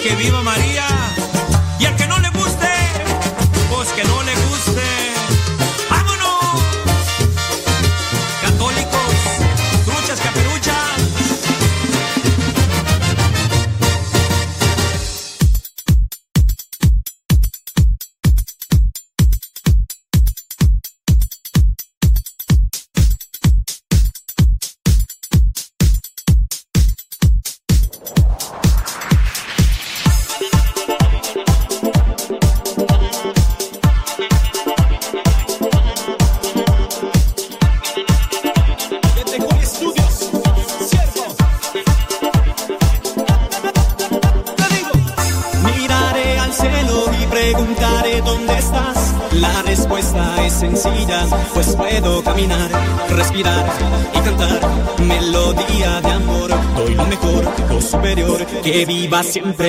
[0.00, 0.97] que viva María.
[59.28, 59.68] Siempre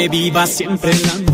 [0.00, 1.29] Que viva siempre el amor.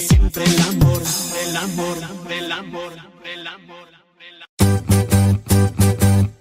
[0.00, 1.02] Siempre el amor,
[1.44, 1.96] el amor,
[2.30, 2.92] el amor,
[3.24, 3.88] el amor.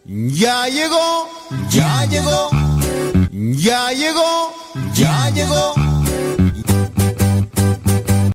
[0.06, 1.28] Ya llegó,
[1.70, 2.50] ya llegó,
[3.32, 4.54] ya llegó,
[4.94, 5.74] ya llegó.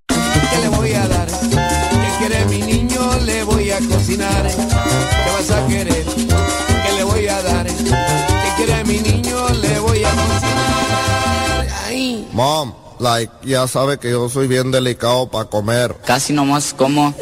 [0.09, 1.27] ¿Qué le voy a dar?
[1.27, 3.01] ¿Qué quiere mi niño?
[3.25, 4.47] Le voy a cocinar.
[4.47, 6.05] ¿Qué vas a querer?
[6.05, 7.67] ¿Qué le voy a dar?
[7.67, 9.49] ¿Qué quiere mi niño?
[9.49, 11.67] Le voy a cocinar.
[11.87, 12.29] Ay.
[12.33, 15.97] Mom, like, ya sabe que yo soy bien delicado para comer.
[16.05, 17.15] Casi nomás como,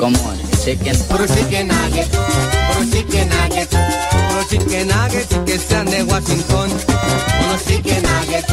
[0.00, 0.18] como
[0.64, 0.96] chicken.
[1.08, 6.70] Puro chicken nugget, puro chicken nugget, puro chicken nugget que sean de Washington.
[7.46, 8.52] Unos chicken nuggets,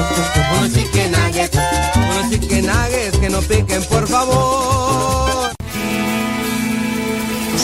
[0.58, 1.58] unos chicken nuggets,
[1.96, 5.52] unos chicken nuggets piquen, por favor.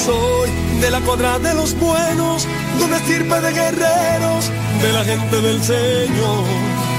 [0.05, 0.49] Soy
[0.81, 2.47] de la cuadra de los buenos,
[2.79, 4.51] donde estirpe de guerreros,
[4.81, 6.98] de la gente del Señor.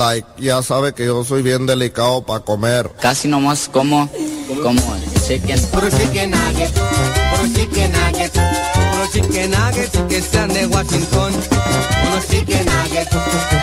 [0.00, 2.90] Like, ya sabe que yo soy bien delicado para comer.
[3.00, 4.08] Casi nomás como,
[4.62, 4.80] como
[5.26, 5.60] chicken.
[5.72, 6.72] Puro chicken nugget,
[7.30, 11.32] puro chicken nugget, puro chicken nuggets que sean de Washington.
[12.06, 13.14] Unos chicken nuggets,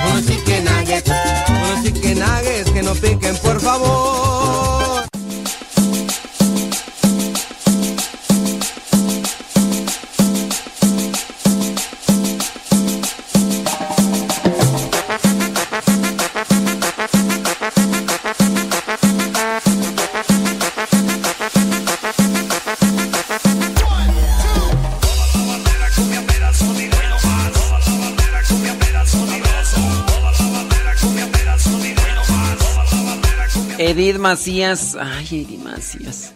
[0.09, 1.11] unos chicken nuggets,
[1.49, 4.26] unos chicken nuggets que no piquen, por favor.
[34.17, 34.97] Edith Macías.
[34.99, 36.33] Ay, Edith Macías.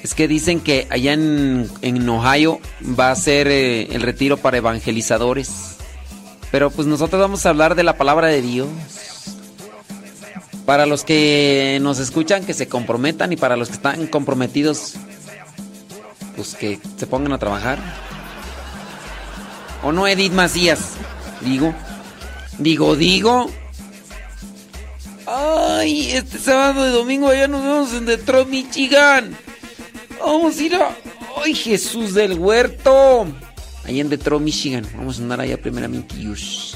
[0.00, 2.60] Es que dicen que allá en, en Ohio
[2.98, 5.74] va a ser eh, el retiro para evangelizadores.
[6.52, 8.68] Pero pues nosotros vamos a hablar de la palabra de Dios.
[10.66, 14.94] Para los que nos escuchan, que se comprometan y para los que están comprometidos,
[16.36, 17.80] pues que se pongan a trabajar.
[19.82, 20.92] ¿O no, Edith Macías?
[21.40, 21.74] Digo.
[22.58, 23.50] Digo, digo.
[25.26, 29.36] Ay, este sábado y domingo allá nos vemos en Detroit, Michigan.
[30.20, 30.96] Vamos a ir a...
[31.42, 33.26] Ay, Jesús del Huerto.
[33.84, 34.86] Allá en Detroit, Michigan.
[34.94, 36.16] Vamos a andar allá primeramente.
[36.20, 36.74] Yush.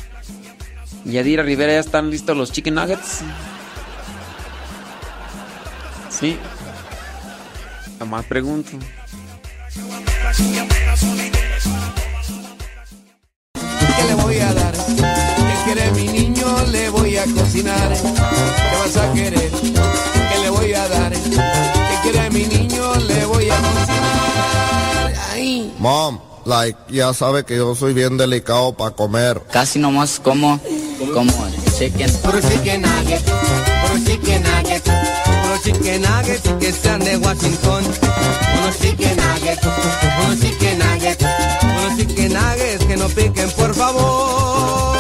[1.05, 3.21] Yadira Rivera, ¿ya están listos los chicken nuggets?
[6.09, 6.37] Sí.
[7.99, 8.73] Nomás pregunto.
[17.21, 17.93] A cocinar.
[17.93, 19.51] ¿Qué vas a querer?
[19.51, 21.13] ¿Qué le voy a dar?
[21.13, 22.95] ¿Qué quiere mi niño?
[22.97, 25.15] Le voy a cocinar.
[25.33, 25.75] Ay.
[25.79, 29.43] Mom, like, ya sabe que yo soy bien delicado para comer.
[29.53, 30.59] Casi nomás como,
[31.13, 31.33] como
[31.79, 32.11] chicken.
[32.23, 37.85] Puro chicken nugget, puro chicken nugget, puro chicken nuggets que sean de Washington.
[38.59, 39.67] Unos chicken nuggets,
[40.25, 41.25] unos chicken nuggets,
[41.63, 45.00] unos chicken nuggets que no piquen, por favor.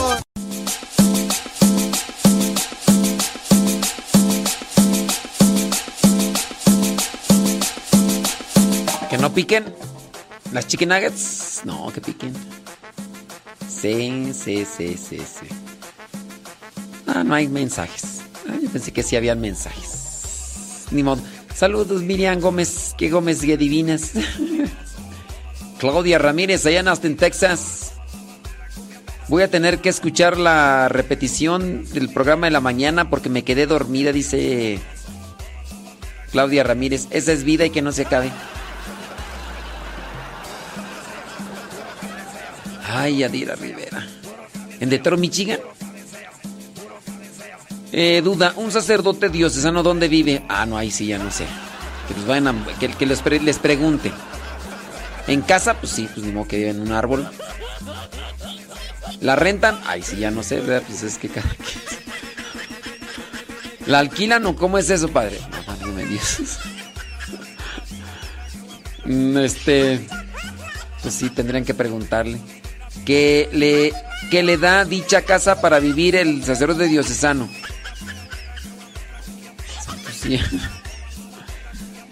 [9.20, 9.64] No piquen?
[10.52, 11.62] ¿Las chicken nuggets?
[11.64, 12.32] No, que piquen.
[13.68, 15.46] Sí, sí, sí, sí, sí.
[17.06, 18.22] Ah, no hay mensajes.
[18.48, 20.86] Ah, yo pensé que sí habían mensajes.
[20.90, 21.22] Ni modo.
[21.54, 22.94] Saludos, Miriam Gómez.
[22.96, 24.12] ¿Qué Gómez y adivinas?
[25.78, 27.92] Claudia Ramírez, allá en Austin, Texas.
[29.28, 33.66] Voy a tener que escuchar la repetición del programa de la mañana porque me quedé
[33.66, 34.80] dormida, dice
[36.32, 37.06] Claudia Ramírez.
[37.10, 38.32] Esa es vida y que no se acabe.
[42.92, 44.06] Ay, Adira Rivera.
[44.80, 45.61] ¿En Detroit, Michigan?
[47.92, 50.42] Eh, duda, un sacerdote diocesano, ¿dónde vive?
[50.49, 51.44] Ah, no, ahí sí, ya no sé.
[52.09, 54.12] Que, los vayan a- que, que les, les pregunte.
[55.26, 57.28] En casa, pues sí, pues ni modo que vive en un árbol.
[59.20, 59.78] ¿La rentan?
[59.87, 60.82] Ay, sí, ya no sé, ¿verdad?
[60.87, 61.49] Pues es que cada
[63.87, 65.38] ¿La alquilan o cómo es eso, padre?
[65.50, 66.38] No, válgame Dios.
[69.04, 70.06] Mm, Este.
[71.02, 72.38] Pues sí, tendrían que preguntarle.
[73.10, 73.92] ¿Qué le,
[74.30, 77.50] qué le da dicha casa para vivir el sacerdote diocesano?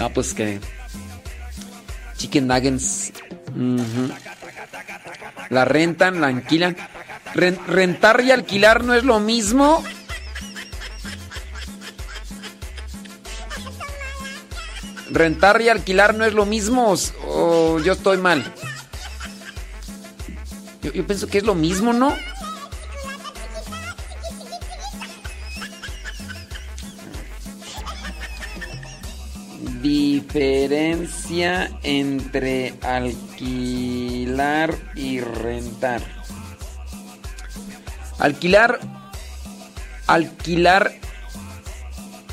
[0.00, 0.58] Ah, pues que.
[2.16, 3.12] Chicken nuggets.
[5.50, 6.76] La rentan, la alquilan.
[7.32, 9.84] Ren- rentar y alquilar no es lo mismo.
[15.10, 16.94] Rentar y alquilar no es lo mismo
[17.26, 18.44] o yo estoy mal.
[20.95, 22.14] Yo, pienso que es lo mismo, ¿no?
[29.83, 36.00] Diferencia entre alquilar y rentar.
[38.18, 38.80] Alquilar.
[40.07, 40.92] Alquilar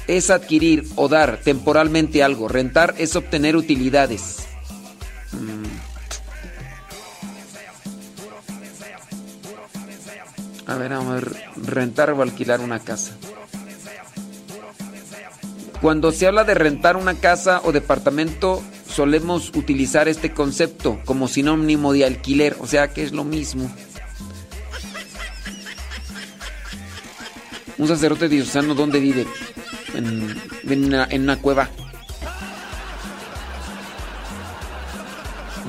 [0.07, 2.47] es adquirir o dar temporalmente algo.
[2.47, 4.44] Rentar es obtener utilidades.
[10.85, 11.35] A ver, vamos a ver.
[11.63, 13.13] Rentar o alquilar una casa.
[15.81, 21.91] Cuando se habla de rentar una casa o departamento, solemos utilizar este concepto como sinónimo
[21.91, 23.71] de alquiler, o sea que es lo mismo.
[27.79, 29.25] Un sacerdote diocesano, ¿dónde vive?
[29.95, 30.39] En,
[30.69, 31.67] en una, en una cueva.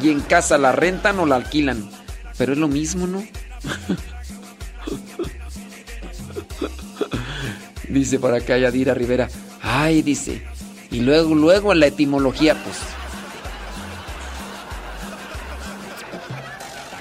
[0.03, 1.89] Y en casa la rentan o la alquilan.
[2.37, 3.25] Pero es lo mismo, ¿no?
[7.89, 9.29] Dice por acá Yadira Rivera.
[9.63, 10.43] Ay, dice.
[10.91, 12.77] Y luego, luego en la etimología, pues.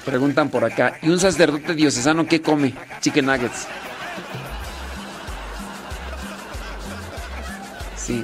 [0.05, 0.97] Preguntan por acá.
[1.01, 2.73] ¿Y un sacerdote diocesano qué come?
[3.01, 3.67] Chicken nuggets.
[7.97, 8.23] Sí.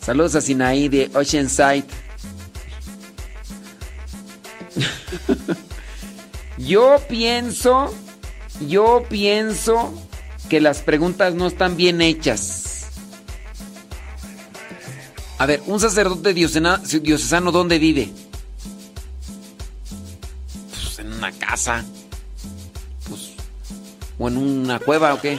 [0.00, 1.84] Saludos a Sinaí de Oceanside.
[6.58, 7.92] yo pienso,
[8.60, 10.07] yo pienso
[10.48, 12.86] que las preguntas no están bien hechas.
[15.38, 18.10] A ver, un sacerdote diocesano, ¿dónde vive?
[20.70, 21.84] Pues en una casa.
[23.08, 23.34] Pues,
[24.18, 25.38] o en una cueva o qué.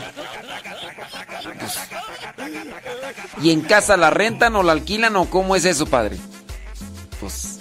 [1.60, 1.80] Pues,
[3.42, 6.18] ¿Y en casa la rentan o la alquilan o cómo es eso, padre?
[7.20, 7.60] Pues.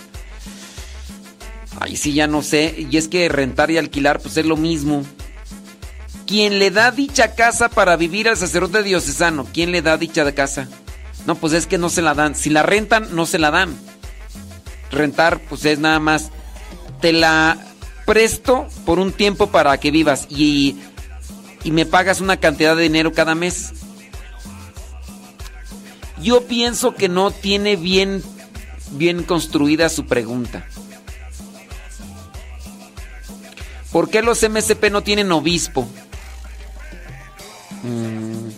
[1.81, 2.87] Ahí sí ya no sé.
[2.91, 5.05] Y es que rentar y alquilar, pues es lo mismo.
[6.29, 9.47] ¿Quién le da dicha casa para vivir al sacerdote diocesano?
[9.51, 10.69] ¿Quién le da dicha casa?
[11.27, 12.35] No, pues es que no se la dan.
[12.35, 13.75] Si la rentan, no se la dan.
[14.91, 16.31] Rentar, pues es nada más.
[17.01, 17.57] Te la
[18.05, 20.77] presto por un tiempo para que vivas y,
[21.65, 23.73] y me pagas una cantidad de dinero cada mes.
[26.21, 28.23] Yo pienso que no tiene bien,
[28.91, 30.67] bien construida su pregunta.
[33.91, 35.89] ¿Por qué los MSP no tienen obispo?
[37.83, 38.51] Mm.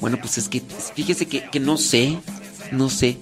[0.00, 0.62] Bueno, pues es que
[0.94, 2.18] fíjese que, que no sé,
[2.72, 3.18] no sé.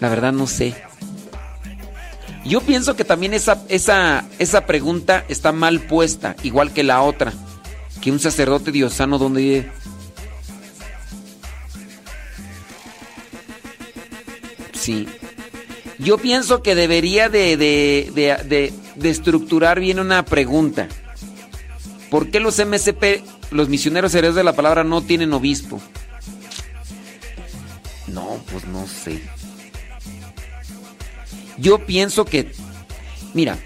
[0.00, 0.74] La verdad no sé.
[2.44, 7.32] Yo pienso que también esa, esa, esa pregunta está mal puesta, igual que la otra.
[8.00, 9.72] Que un sacerdote diosano donde vive.
[14.72, 15.06] Sí.
[15.98, 20.88] Yo pienso que debería de, de, de, de, estructurar bien una pregunta.
[22.10, 25.80] ¿Por qué los MSP, los misioneros herederos de la palabra, no tienen obispo?
[28.06, 29.20] No, pues no sé.
[31.58, 32.52] Yo pienso que,
[33.34, 33.58] mira,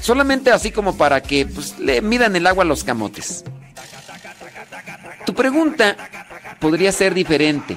[0.00, 3.44] solamente así como para que pues, le midan el agua a los camotes.
[5.26, 5.96] Tu pregunta
[6.60, 7.76] podría ser diferente.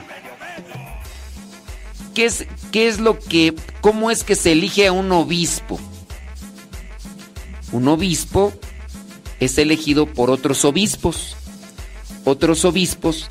[2.13, 5.79] ¿Qué es, ¿Qué es lo que, cómo es que se elige a un obispo?
[7.71, 8.53] Un obispo
[9.45, 11.35] es elegido por otros obispos.
[12.25, 13.27] Otros obispos,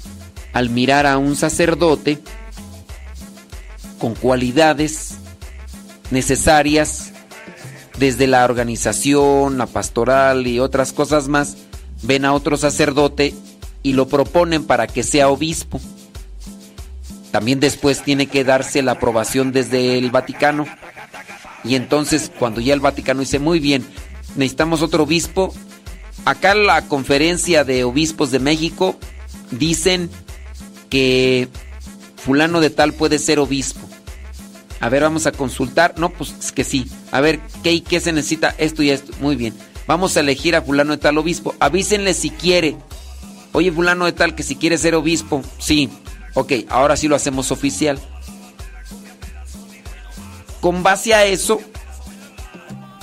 [0.53, 2.19] al mirar a un sacerdote
[3.99, 5.15] con cualidades
[6.11, 7.13] necesarias
[7.99, 11.57] desde la organización, la pastoral y otras cosas más,
[12.03, 13.35] ven a otro sacerdote
[13.83, 15.81] y lo proponen para que sea obispo.
[17.31, 20.67] También después tiene que darse la aprobación desde el Vaticano.
[21.65, 23.87] Y entonces cuando ya el Vaticano dice, muy bien,
[24.37, 25.55] necesitamos otro obispo,
[26.25, 28.97] acá la conferencia de obispos de México
[29.51, 30.11] dicen
[30.91, 31.49] que
[32.17, 33.81] fulano de tal puede ser obispo.
[34.81, 35.95] A ver, vamos a consultar.
[35.97, 36.91] No, pues es que sí.
[37.13, 38.55] A ver, ¿qué y qué se necesita?
[38.59, 39.13] Esto y esto.
[39.21, 39.55] Muy bien.
[39.87, 41.55] Vamos a elegir a fulano de tal obispo.
[41.61, 42.77] Avísenle si quiere.
[43.53, 45.43] Oye, fulano de tal, que si quiere ser obispo.
[45.59, 45.89] Sí.
[46.35, 48.01] Ok, ahora sí lo hacemos oficial.
[50.61, 51.61] Con base a eso,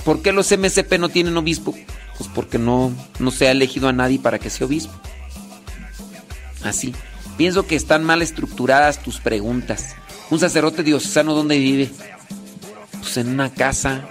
[0.04, 1.74] ¿por qué los MSP no tienen obispo?
[2.20, 4.92] Pues porque no, no se ha elegido a nadie para que sea obispo.
[6.62, 6.94] Así.
[7.38, 9.96] Pienso que están mal estructuradas tus preguntas.
[10.28, 11.90] Un sacerdote diocesano, ¿dónde vive?
[13.00, 14.10] Pues en una casa.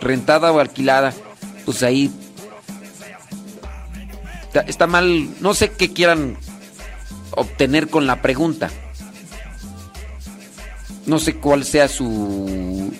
[0.00, 1.14] rentada o alquilada,
[1.64, 2.10] pues ahí
[4.46, 6.36] está, está mal, no sé qué quieran
[7.30, 8.68] obtener con la pregunta.
[11.06, 12.92] No sé cuál sea su...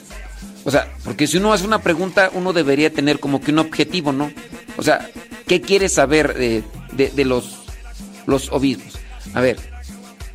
[0.64, 4.12] O sea, porque si uno hace una pregunta, uno debería tener como que un objetivo,
[4.12, 4.30] ¿no?
[4.76, 5.08] O sea,
[5.46, 7.60] ¿qué quiere saber de, los,
[8.26, 8.98] los obispos?
[9.32, 9.58] A ver,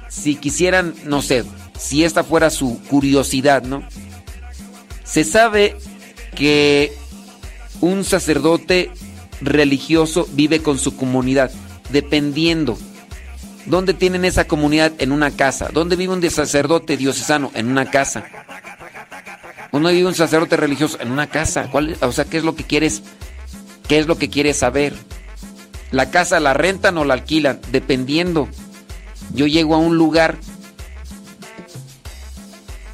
[0.10, 1.44] si quisieran, no sé,
[1.78, 3.84] si esta fuera su curiosidad, ¿no?
[5.04, 5.78] Se sabe
[6.36, 6.94] que
[7.82, 8.92] un sacerdote
[9.42, 11.52] religioso vive con su comunidad,
[11.92, 12.78] dependiendo.
[13.66, 14.94] ¿Dónde tienen esa comunidad?
[15.00, 15.70] En una casa.
[15.74, 17.52] ¿Dónde vive un sacerdote diocesano?
[17.56, 18.45] En una casa.
[19.76, 20.98] ¿Dónde vive un sacerdote religioso?
[21.02, 21.70] En una casa.
[21.70, 23.04] ¿Cuál, o sea, ¿qué es lo que quieres?
[23.90, 24.94] ¿Qué es lo que quieres saber?
[25.92, 27.60] ¿La casa la rentan o la alquilan?
[27.74, 28.48] Dependiendo.
[29.34, 30.38] Yo llego a un lugar,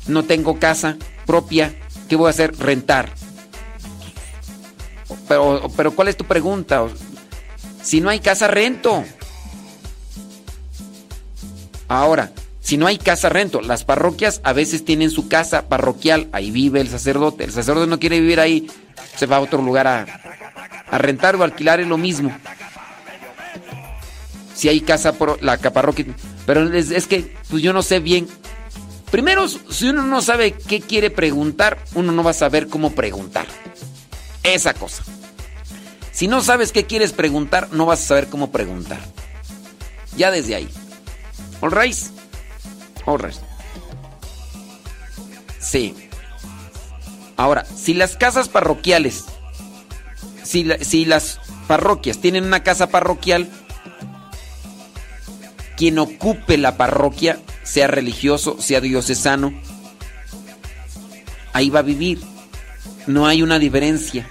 [0.08, 0.98] no tengo casa
[1.28, 1.72] propia,
[2.10, 2.58] ¿qué voy a hacer?
[2.58, 3.10] Rentar.
[5.28, 6.88] Pero, pero ¿cuál es tu pregunta?
[7.84, 9.04] Si no hay casa, rento.
[11.88, 13.62] Ahora, si no hay casa, rento.
[13.62, 17.44] Las parroquias a veces tienen su casa parroquial, ahí vive el sacerdote.
[17.44, 18.68] El sacerdote no quiere vivir ahí,
[19.18, 22.32] se va a otro lugar a, rentar o alquilar, es lo mismo.
[24.54, 26.06] Si hay casa por la parroquia.
[26.46, 28.28] Pero es, que pues yo no sé bien.
[29.10, 33.48] Primero, si uno no sabe qué quiere preguntar, uno no va a saber cómo preguntar.
[34.44, 35.04] Esa cosa.
[36.12, 39.00] Si no sabes qué quieres preguntar, no vas a saber cómo preguntar.
[40.16, 40.70] Ya desde ahí.
[41.62, 41.74] All.
[43.06, 43.36] Right.
[45.60, 45.96] Sí.
[47.38, 49.26] Ahora, si las casas parroquiales,
[50.44, 53.50] si, si las parroquias tienen una casa parroquial,
[55.78, 59.54] quien ocupe la parroquia, sea religioso, sea diocesano,
[61.54, 62.22] ahí va a vivir.
[63.08, 64.28] No hay una diferencia.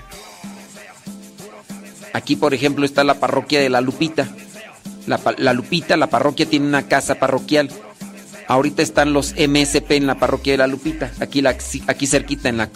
[2.12, 4.28] Aquí, por ejemplo, está la parroquia de la Lupita.
[5.06, 7.70] La, la Lupita, la parroquia tiene una casa parroquial.
[8.50, 12.56] Ahorita están los MSP en la parroquia de la Lupita, aquí, la, aquí cerquita en
[12.56, 12.68] la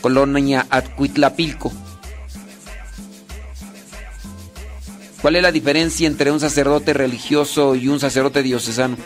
[0.00, 1.72] colonia Atcuitlapilco.
[5.20, 8.96] ¿Cuál es la diferencia entre un sacerdote religioso y un sacerdote diocesano?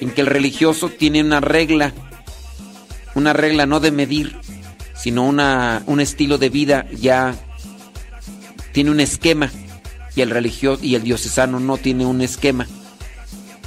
[0.00, 1.94] En que el religioso tiene una regla,
[3.14, 4.36] una regla no de medir,
[4.94, 7.34] sino una, un estilo de vida ya
[8.72, 9.50] tiene un esquema
[10.14, 12.66] y el religioso y el diocesano no tiene un esquema.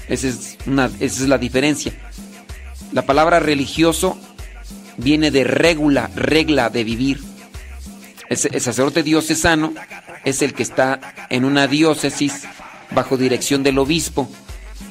[0.08, 1.94] Esa es, esa es la diferencia.
[2.92, 4.18] La palabra religioso
[4.98, 7.20] viene de regula, regla de vivir.
[8.30, 9.74] El, el sacerdote diocesano
[10.24, 12.44] es el que está en una diócesis
[12.92, 14.30] bajo dirección del obispo.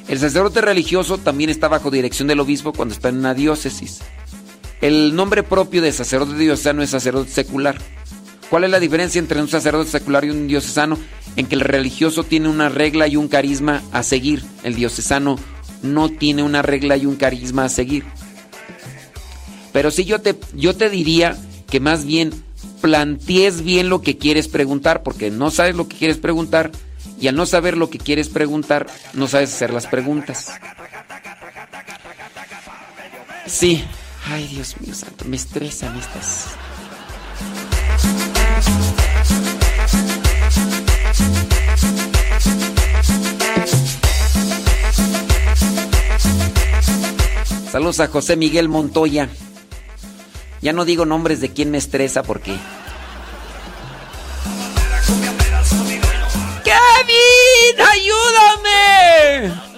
[0.07, 4.01] El sacerdote religioso también está bajo dirección del obispo cuando está en una diócesis.
[4.81, 7.77] El nombre propio de sacerdote diocesano es sacerdote secular.
[8.53, 10.99] ¿Cuál es la diferencia entre un sacerdote secular y un diocesano?
[11.35, 14.43] En que el religioso tiene una regla y un carisma a seguir.
[14.63, 15.39] El diocesano
[15.81, 18.05] no tiene una regla y un carisma a seguir.
[19.71, 21.35] Pero sí yo te, yo te diría
[21.67, 22.31] que más bien
[22.79, 26.69] plantees bien lo que quieres preguntar, porque no sabes lo que quieres preguntar
[27.19, 30.51] y al no saber lo que quieres preguntar, no sabes hacer las preguntas.
[33.47, 33.83] Sí.
[34.27, 36.49] Ay, Dios mío santo, me estresan estas.
[47.73, 49.29] Saludos a José Miguel Montoya.
[50.61, 52.55] Ya no digo nombres de quién me estresa porque.
[56.63, 57.81] ¡Kevin!
[57.91, 59.72] ¡Ayúdame!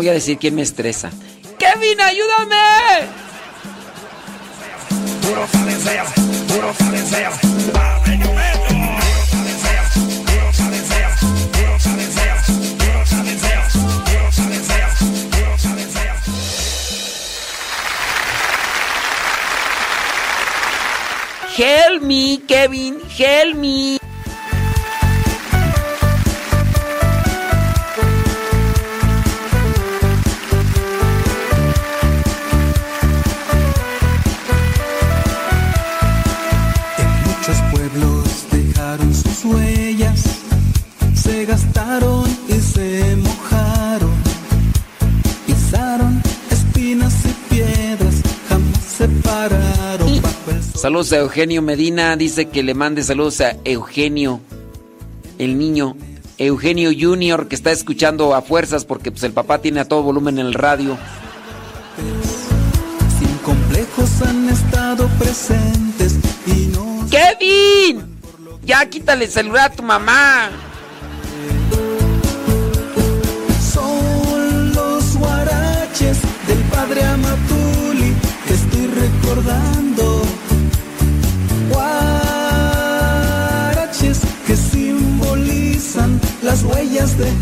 [0.00, 1.10] Voy a decir quién me estresa.
[1.58, 2.56] ¡Kevin, ayúdame!
[5.20, 6.04] Puro cabecea,
[6.48, 7.30] puro cabecea.
[21.58, 23.99] Help me, Kevin, help me.
[50.90, 52.16] Saludos a Eugenio Medina.
[52.16, 54.40] Dice que le mande saludos a Eugenio,
[55.38, 55.96] el niño.
[56.36, 60.40] Eugenio Junior, que está escuchando a fuerzas porque pues, el papá tiene a todo volumen
[60.40, 60.98] en el radio.
[63.20, 66.16] Sin complejos han estado presentes
[66.48, 68.18] y no ¡Kevin!
[68.64, 70.50] Ya quítale el celular a tu mamá.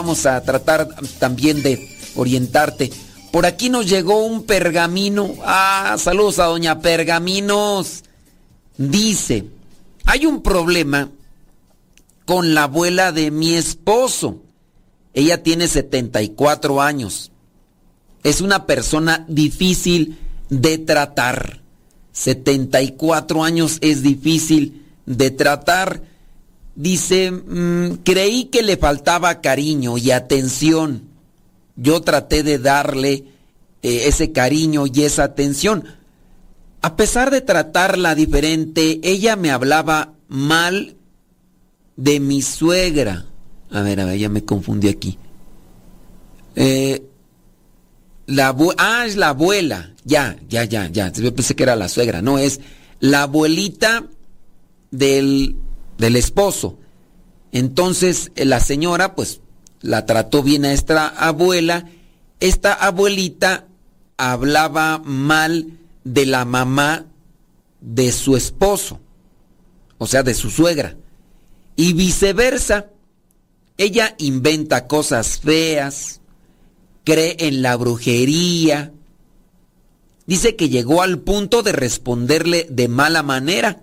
[0.00, 1.86] Vamos a tratar también de
[2.16, 2.90] orientarte.
[3.30, 5.34] Por aquí nos llegó un pergamino.
[5.44, 8.02] Ah, saludos a doña Pergaminos.
[8.78, 9.44] Dice,
[10.06, 11.10] hay un problema
[12.24, 14.40] con la abuela de mi esposo.
[15.12, 17.30] Ella tiene 74 años.
[18.24, 21.60] Es una persona difícil de tratar.
[22.12, 26.00] 74 años es difícil de tratar.
[26.80, 31.02] Dice, "Mm, creí que le faltaba cariño y atención.
[31.76, 33.24] Yo traté de darle
[33.82, 35.84] eh, ese cariño y esa atención.
[36.80, 40.96] A pesar de tratarla diferente, ella me hablaba mal
[41.96, 43.26] de mi suegra.
[43.70, 45.18] A ver, a ver, ya me confundí aquí.
[46.56, 47.02] Eh,
[48.26, 49.92] la ah, es la abuela.
[50.04, 51.12] Ya, ya, ya, ya.
[51.12, 52.22] Yo pensé que era la suegra.
[52.22, 52.60] No, es
[53.00, 54.06] la abuelita
[54.90, 55.56] del,
[56.00, 56.78] del esposo.
[57.52, 59.40] Entonces, eh, la señora, pues,
[59.80, 61.88] la trató bien a esta abuela.
[62.40, 63.66] Esta abuelita
[64.16, 67.06] hablaba mal de la mamá
[67.80, 68.98] de su esposo.
[69.98, 70.96] O sea, de su suegra.
[71.76, 72.86] Y viceversa.
[73.76, 76.20] Ella inventa cosas feas,
[77.04, 78.92] cree en la brujería.
[80.26, 83.82] Dice que llegó al punto de responderle de mala manera.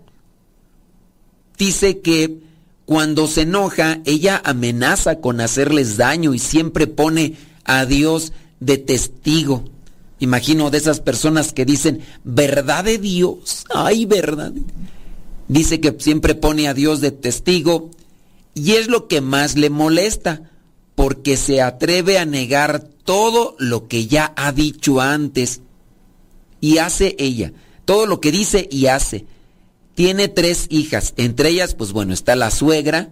[1.57, 2.39] Dice que
[2.85, 9.65] cuando se enoja, ella amenaza con hacerles daño y siempre pone a Dios de testigo.
[10.19, 14.53] Imagino de esas personas que dicen, verdad de Dios, ay, verdad.
[15.47, 17.91] Dice que siempre pone a Dios de testigo
[18.53, 20.49] y es lo que más le molesta,
[20.95, 25.61] porque se atreve a negar todo lo que ya ha dicho antes.
[26.59, 27.53] Y hace ella,
[27.85, 29.25] todo lo que dice y hace.
[29.97, 33.09] Tiene tres hijas, entre ellas, pues bueno, está la suegra.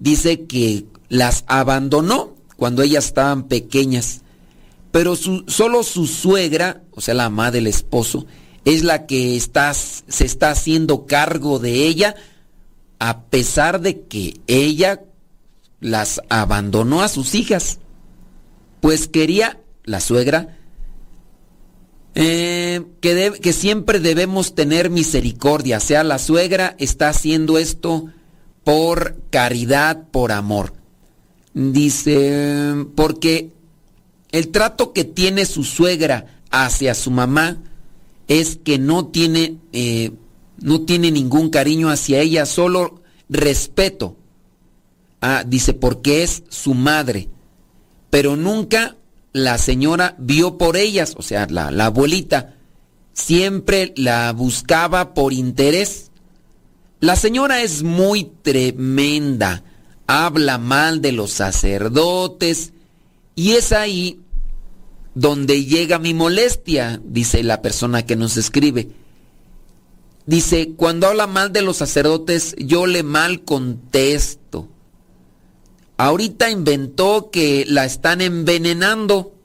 [0.00, 4.22] Dice que las abandonó cuando ellas estaban pequeñas.
[4.90, 8.26] Pero solo su suegra, o sea, la mamá del esposo,
[8.64, 12.16] es la que está, se está haciendo cargo de ella,
[12.98, 15.02] a pesar de que ella
[15.78, 17.78] las abandonó a sus hijas,
[18.80, 20.58] pues quería la suegra
[22.14, 28.06] eh, que, siempre debemos tener misericordia, sea, la suegra está haciendo esto
[28.64, 30.74] por caridad, por amor.
[31.54, 33.50] Dice, porque
[34.30, 37.58] el trato que tiene su suegra hacia su mamá
[38.28, 40.12] es que no tiene, eh,
[40.58, 44.16] no tiene ningún cariño hacia ella, solo respeto.
[45.20, 47.28] Ah, dice, porque es su madre.
[48.10, 48.96] Pero nunca
[49.32, 52.54] la señora vio por ellas, o sea, la, abuelita,
[53.12, 56.10] siempre la buscaba por interés.
[57.00, 59.64] La señora es muy tremenda,
[60.06, 62.72] habla mal de los sacerdotes
[63.34, 64.20] y es ahí
[65.14, 68.90] donde llega mi molestia, dice la persona que nos escribe.
[70.24, 74.68] Dice, cuando habla mal de los sacerdotes, yo le mal contesto.
[76.02, 79.36] Ahorita inventó que la están envenenando.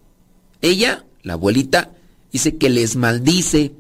[0.60, 1.92] Ella, la abuelita,
[2.32, 3.76] dice que les maldice.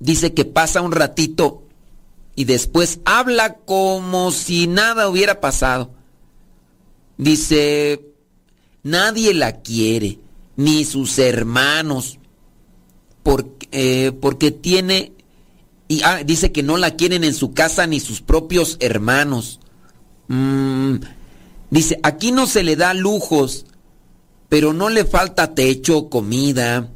[0.00, 1.64] Dice que pasa un ratito
[2.34, 5.90] y después habla como si nada hubiera pasado.
[7.18, 8.00] Dice,
[8.82, 10.20] nadie la quiere,
[10.56, 12.18] ni sus hermanos,
[13.22, 15.12] porque, eh, porque tiene...
[15.86, 19.60] Y ah, dice que no la quieren en su casa ni sus propios hermanos.
[20.28, 20.96] Mm,
[21.70, 23.66] Dice, aquí no se le da lujos,
[24.48, 26.88] pero no le falta techo, comida.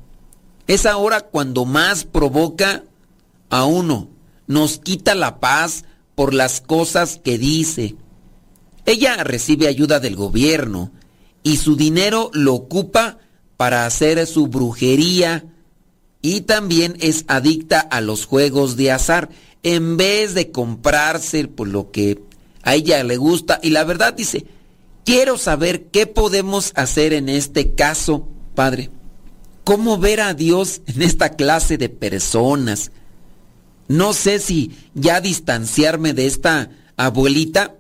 [0.67, 2.85] Es ahora cuando más provoca
[3.51, 4.09] a uno.
[4.47, 7.97] Nos quita la paz por las cosas que dice.
[8.87, 10.91] Ella recibe ayuda del gobierno
[11.43, 13.19] y su dinero lo ocupa
[13.57, 15.45] para hacer su brujería
[16.21, 19.29] y también es adicta a los juegos de azar
[19.63, 22.23] en vez de comprarse por lo que
[22.63, 23.61] a ella le gusta.
[23.63, 24.47] Y la verdad dice,
[25.05, 28.91] Quiero saber qué podemos hacer en este caso, Padre.
[29.65, 32.93] ¿Cómo ver a Dios en esta clase de personas?
[33.89, 37.75] No sé si ya distanciarme de esta abuelita,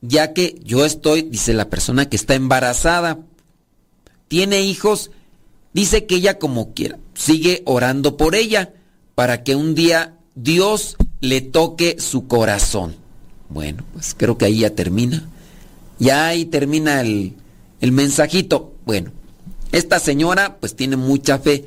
[0.00, 3.18] ya que yo estoy, dice la persona que está embarazada,
[4.28, 5.10] tiene hijos,
[5.72, 8.74] dice que ella como quiera, sigue orando por ella
[9.14, 12.96] para que un día Dios le toque su corazón.
[13.48, 15.28] Bueno, pues creo que ahí ya termina.
[15.98, 17.34] Ya ahí termina el,
[17.80, 18.74] mensajito.
[18.84, 19.12] Bueno,
[19.72, 21.66] esta señora pues tiene mucha fe.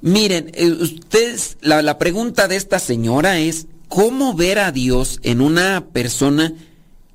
[0.00, 5.40] Miren, eh, ustedes, la, la, pregunta de esta señora es, ¿cómo ver a Dios en
[5.40, 6.54] una persona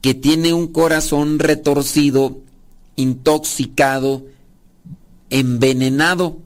[0.01, 2.39] que tiene un corazón retorcido,
[2.95, 4.25] intoxicado,
[5.29, 6.37] envenenado?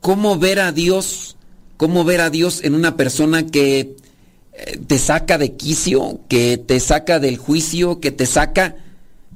[0.00, 1.36] ¿Cómo ver a Dios?
[1.76, 3.96] ¿Cómo ver a Dios en una persona que
[4.86, 8.76] te saca de quicio, que te saca del juicio, que te saca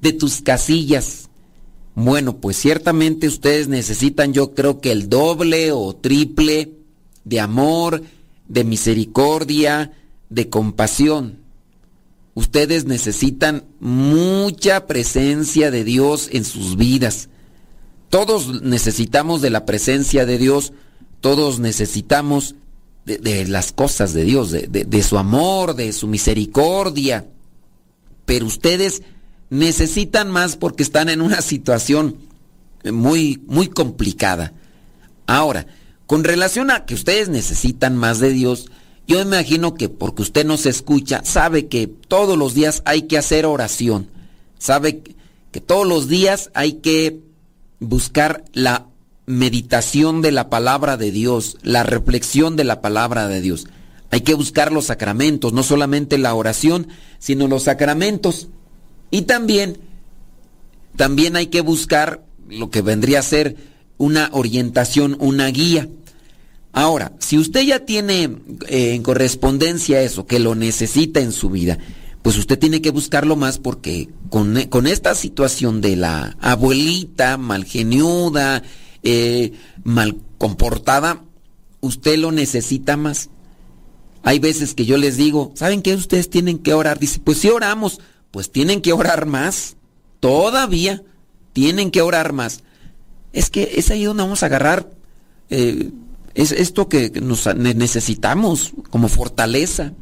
[0.01, 1.31] de tus casillas.
[1.95, 6.73] Bueno, pues ciertamente ustedes necesitan yo creo que el doble o triple
[7.25, 8.03] de amor,
[8.49, 9.93] de misericordia,
[10.29, 11.39] de compasión.
[12.35, 17.31] Ustedes necesitan mucha presencia de Dios en sus vidas.
[18.11, 20.75] Todos necesitamos de la presencia de Dios,
[21.23, 22.55] todos necesitamos
[23.07, 27.27] de, las cosas de Dios, de, su amor, de su misericordia.
[28.25, 29.03] Pero ustedes
[29.49, 32.17] necesitan más porque están en una situación
[32.85, 34.53] muy, muy complicada.
[35.27, 35.67] Ahora,
[36.07, 38.71] con relación a que ustedes necesitan más de Dios,
[39.07, 43.19] yo imagino que porque usted no se escucha, sabe que todos los días hay que
[43.19, 44.11] hacer oración,
[44.59, 45.03] sabe
[45.53, 47.21] que todos los días hay que
[47.79, 48.87] buscar la
[49.27, 53.67] meditación de la palabra de Dios, la reflexión de la palabra de Dios.
[54.11, 58.49] Hay que buscar los sacramentos, no solamente la oración, sino los sacramentos.
[59.11, 59.79] Y también,
[60.97, 63.57] también hay que buscar lo que vendría a ser
[63.99, 65.89] una orientación, una guía.
[66.73, 68.37] Ahora, si usted ya tiene
[68.69, 71.79] eh, en correspondencia eso, que lo necesita en su vida,
[72.23, 78.63] pues usted tiene que buscarlo más porque con, con esta situación de la abuelita malgeniuda,
[79.03, 79.53] eh,
[79.85, 81.25] mal comportada,
[81.81, 83.31] usted lo necesita más.
[84.23, 85.95] Hay veces que yo les digo, ¿saben qué?
[85.95, 86.99] Ustedes tienen que orar.
[86.99, 89.77] Dice, pues si oramos, pues tienen que orar más.
[90.21, 91.03] Todavía
[91.53, 92.65] tienen que orar más.
[93.33, 94.91] Es que es ahí donde vamos a agarrar
[95.49, 95.91] eh,
[96.35, 99.95] es esto que nos necesitamos como fortaleza.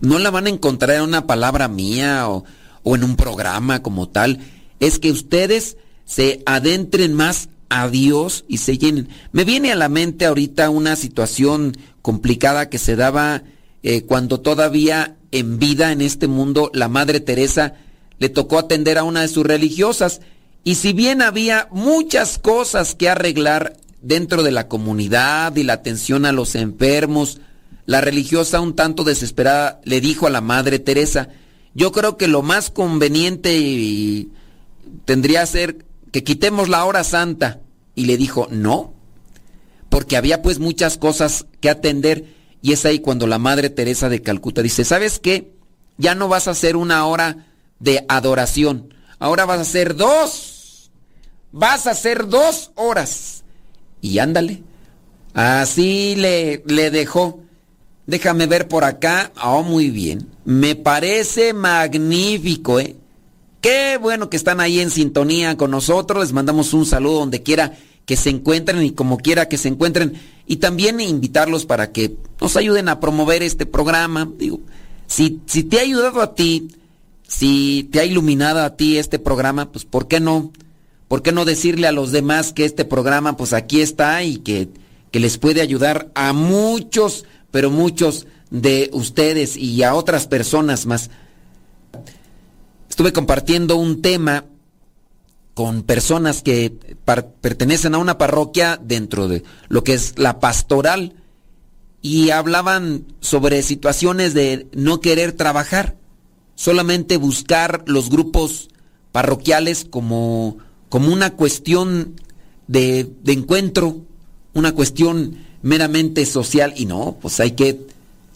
[0.00, 2.44] No la van a encontrar en una palabra mía o,
[2.82, 4.38] o en un programa como tal.
[4.80, 9.08] Es que ustedes se adentren más a Dios y se llenen.
[9.32, 13.44] Me viene a la mente ahorita una situación complicada que se daba
[13.82, 17.76] eh, cuando todavía en vida en este mundo la Madre Teresa
[18.18, 20.20] le tocó atender a una de sus religiosas
[20.64, 26.26] y si bien había muchas cosas que arreglar dentro de la comunidad y la atención
[26.26, 27.40] a los enfermos,
[27.86, 31.30] la religiosa un tanto desesperada le dijo a la Madre Teresa,
[31.72, 34.30] yo creo que lo más conveniente y
[35.06, 37.60] tendría ser que quitemos la hora santa.
[37.94, 38.94] Y le dijo, no,
[39.88, 42.34] porque había pues muchas cosas que atender.
[42.62, 45.52] Y es ahí cuando la Madre Teresa de Calcuta dice, ¿sabes qué?
[45.98, 47.48] Ya no vas a hacer una hora
[47.80, 50.90] de adoración, ahora vas a hacer dos.
[51.50, 53.44] Vas a hacer dos horas.
[54.00, 54.62] Y ándale.
[55.34, 57.40] Así le, le dejó.
[58.06, 59.32] Déjame ver por acá.
[59.44, 60.28] Oh, muy bien.
[60.46, 62.96] Me parece magnífico, ¿eh?
[63.62, 66.24] Qué bueno que están ahí en sintonía con nosotros.
[66.24, 70.14] Les mandamos un saludo donde quiera que se encuentren y como quiera que se encuentren.
[70.48, 74.28] Y también invitarlos para que nos ayuden a promover este programa.
[74.36, 74.58] Digo,
[75.06, 76.72] si, si te ha ayudado a ti,
[77.28, 80.50] si te ha iluminado a ti este programa, pues ¿por qué no?
[81.06, 84.70] ¿Por qué no decirle a los demás que este programa pues aquí está y que,
[85.12, 91.10] que les puede ayudar a muchos, pero muchos de ustedes y a otras personas más?
[92.92, 94.44] Estuve compartiendo un tema
[95.54, 96.76] con personas que
[97.40, 101.14] pertenecen a una parroquia dentro de lo que es la pastoral
[102.02, 105.96] y hablaban sobre situaciones de no querer trabajar,
[106.54, 108.68] solamente buscar los grupos
[109.10, 110.58] parroquiales como,
[110.90, 112.20] como una cuestión
[112.66, 114.02] de, de encuentro,
[114.52, 117.86] una cuestión meramente social y no, pues hay que,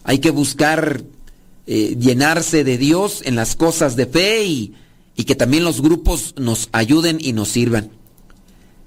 [0.02, 1.02] hay que buscar
[1.66, 4.74] eh, llenarse de Dios en las cosas de fe y,
[5.16, 7.90] y que también los grupos nos ayuden y nos sirvan.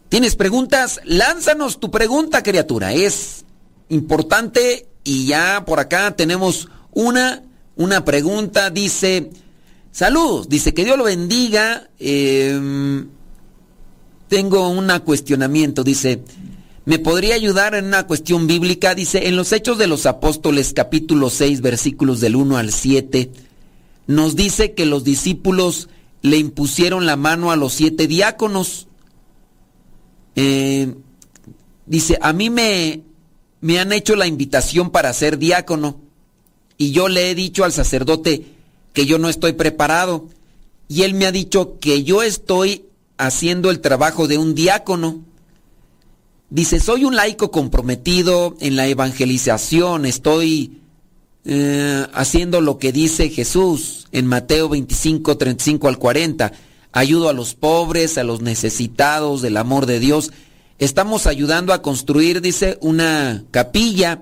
[0.10, 1.00] ¿Tienes preguntas?
[1.04, 2.94] Lánzanos tu pregunta, criatura.
[2.94, 3.46] Es
[3.90, 7.44] importante y ya por acá tenemos una,
[7.76, 8.70] una pregunta.
[8.70, 9.30] Dice,
[9.92, 11.90] saludos, dice que Dios lo bendiga.
[12.00, 13.08] Em,
[14.28, 16.24] tengo un cuestionamiento, dice,
[16.90, 18.96] ¿Me podría ayudar en una cuestión bíblica?
[18.96, 23.30] Dice, en los Hechos de los Apóstoles capítulo 6 versículos del 1 al 7,
[24.08, 25.88] nos dice que los discípulos
[26.24, 28.88] le impusieron la mano a los siete diáconos.
[30.36, 30.96] Eh,
[31.86, 33.04] dice, a mí me,
[33.62, 36.02] me han hecho la invitación para ser diácono
[36.76, 38.46] y yo le he dicho al sacerdote
[38.94, 40.28] que yo no estoy preparado
[40.88, 42.88] y él me ha dicho que yo estoy
[43.20, 45.29] haciendo el trabajo de un diácono.
[46.50, 50.80] Dice, soy un laico comprometido en la evangelización, estoy
[51.46, 56.52] eh, haciendo lo que dice Jesús en Mateo 25, 35 al 40.
[56.92, 60.32] Ayudo a los pobres, a los necesitados del amor de Dios.
[60.80, 64.22] Estamos ayudando a construir, dice, una capilla.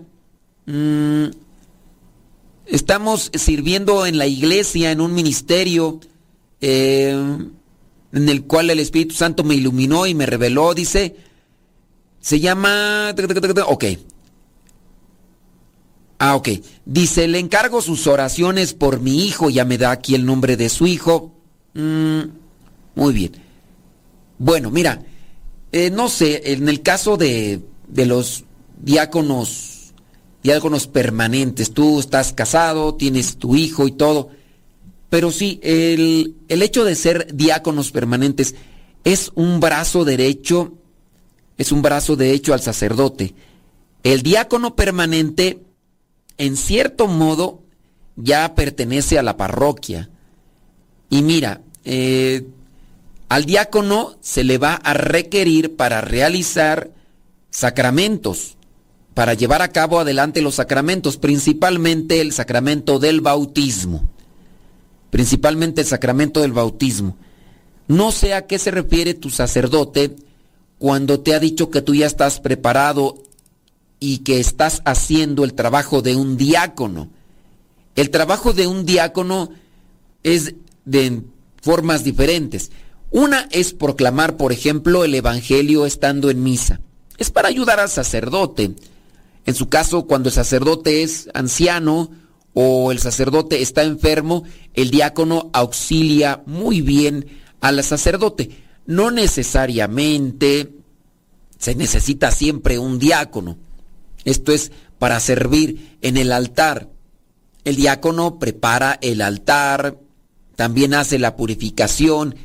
[0.66, 1.28] Mm,
[2.66, 6.02] estamos sirviendo en la iglesia, en un ministerio
[6.60, 7.16] eh,
[8.12, 11.16] en el cual el Espíritu Santo me iluminó y me reveló, dice,
[12.28, 13.16] se llama...
[13.68, 13.86] Ok.
[16.20, 16.50] Ah, ok.
[16.86, 19.50] Dice, le encargo sus oraciones por mi hijo.
[19.50, 21.32] Ya me da aquí el nombre de su hijo.
[21.74, 22.24] Mm,
[22.96, 23.32] muy bien.
[24.40, 25.06] Bueno, mira,
[25.72, 28.44] eh, no sé, en el caso de, de los
[28.78, 29.94] diáconos,
[30.44, 34.32] diáconos permanentes, tú estás casado, tienes tu hijo y todo,
[35.10, 38.54] pero sí, el, el hecho de ser diáconos permanentes
[39.06, 40.74] es un brazo derecho
[41.58, 43.34] es un brazo de hecho al sacerdote.
[44.04, 45.64] El diácono permanente,
[46.38, 47.64] en cierto modo,
[48.16, 50.10] ya pertenece a la parroquia.
[51.10, 52.46] Y mira, eh,
[53.30, 56.92] al diácono se le va a requerir para realizar
[57.50, 58.56] sacramentos,
[59.14, 64.08] para llevar a cabo adelante los sacramentos, principalmente el sacramento del bautismo.
[65.10, 67.18] Principalmente el sacramento del bautismo.
[67.88, 70.16] No sé a qué se refiere tu sacerdote
[70.80, 73.16] cuando te ha dicho que tú ya estás preparado
[74.00, 77.10] y que estás haciendo el trabajo de un diácono.
[77.96, 79.50] El trabajo de un diácono
[80.24, 80.54] es
[80.86, 81.24] de
[81.62, 82.72] formas diferentes.
[83.10, 86.80] Una es proclamar, por ejemplo, el Evangelio estando en misa.
[87.18, 88.76] Es para ayudar al sacerdote.
[89.46, 92.12] En su caso, cuando el sacerdote es anciano
[92.54, 94.44] o el sacerdote está enfermo,
[94.76, 97.26] el diácono auxilia muy bien
[97.62, 100.72] al sacerdote no necesariamente
[101.60, 103.58] se necesita siempre un diácono.
[104.26, 106.90] Esto es para servir en el altar.
[107.64, 109.98] El diácono prepara el altar,
[110.56, 112.36] también hace la purificación,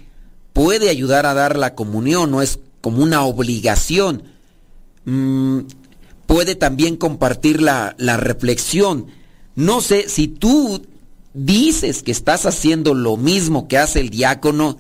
[0.53, 4.25] puede ayudar a dar la comunión, no es como una obligación.
[5.05, 5.61] Mm,
[6.27, 9.07] puede también compartir la, la reflexión.
[9.55, 10.87] No sé si tú
[11.35, 14.79] dices que estás haciendo lo mismo que hace el diácono,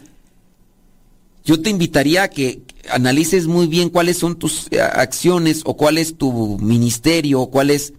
[1.44, 5.98] yo te invitaría a que analices muy bien cuáles son tus eh, acciones o cuál
[5.98, 7.92] es tu ministerio o cuál es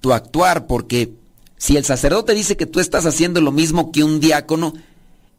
[0.00, 1.12] tu actuar, porque
[1.56, 4.74] si el sacerdote dice que tú estás haciendo lo mismo que un diácono,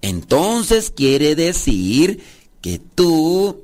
[0.01, 2.21] entonces quiere decir
[2.61, 3.61] que tú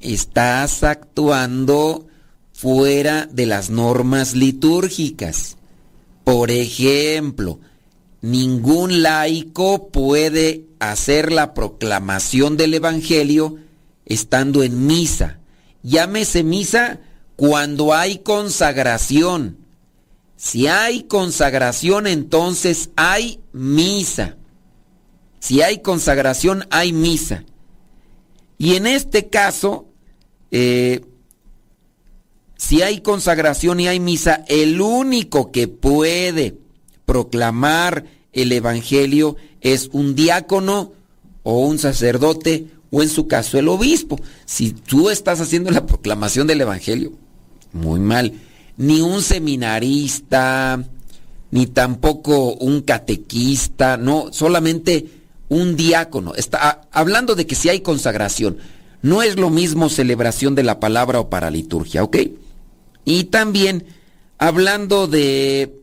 [0.00, 2.06] estás actuando
[2.52, 5.56] fuera de las normas litúrgicas.
[6.24, 7.60] Por ejemplo,
[8.20, 13.56] ningún laico puede hacer la proclamación del Evangelio
[14.06, 15.38] estando en misa.
[15.82, 17.00] Llámese misa
[17.36, 19.58] cuando hay consagración.
[20.36, 24.36] Si hay consagración, entonces hay misa.
[25.40, 27.44] Si hay consagración, hay misa.
[28.56, 29.86] Y en este caso,
[30.50, 31.04] eh,
[32.56, 36.56] si hay consagración y hay misa, el único que puede
[37.06, 40.92] proclamar el Evangelio es un diácono
[41.42, 44.18] o un sacerdote o en su caso el obispo.
[44.44, 47.12] Si tú estás haciendo la proclamación del Evangelio,
[47.72, 48.32] muy mal.
[48.76, 50.84] Ni un seminarista,
[51.50, 55.06] ni tampoco un catequista, no, solamente
[55.48, 56.34] un diácono.
[56.34, 58.58] Está hablando de que si hay consagración,
[59.02, 62.16] no es lo mismo celebración de la palabra o para liturgia, ¿ok?
[63.04, 63.86] Y también
[64.38, 65.80] hablando de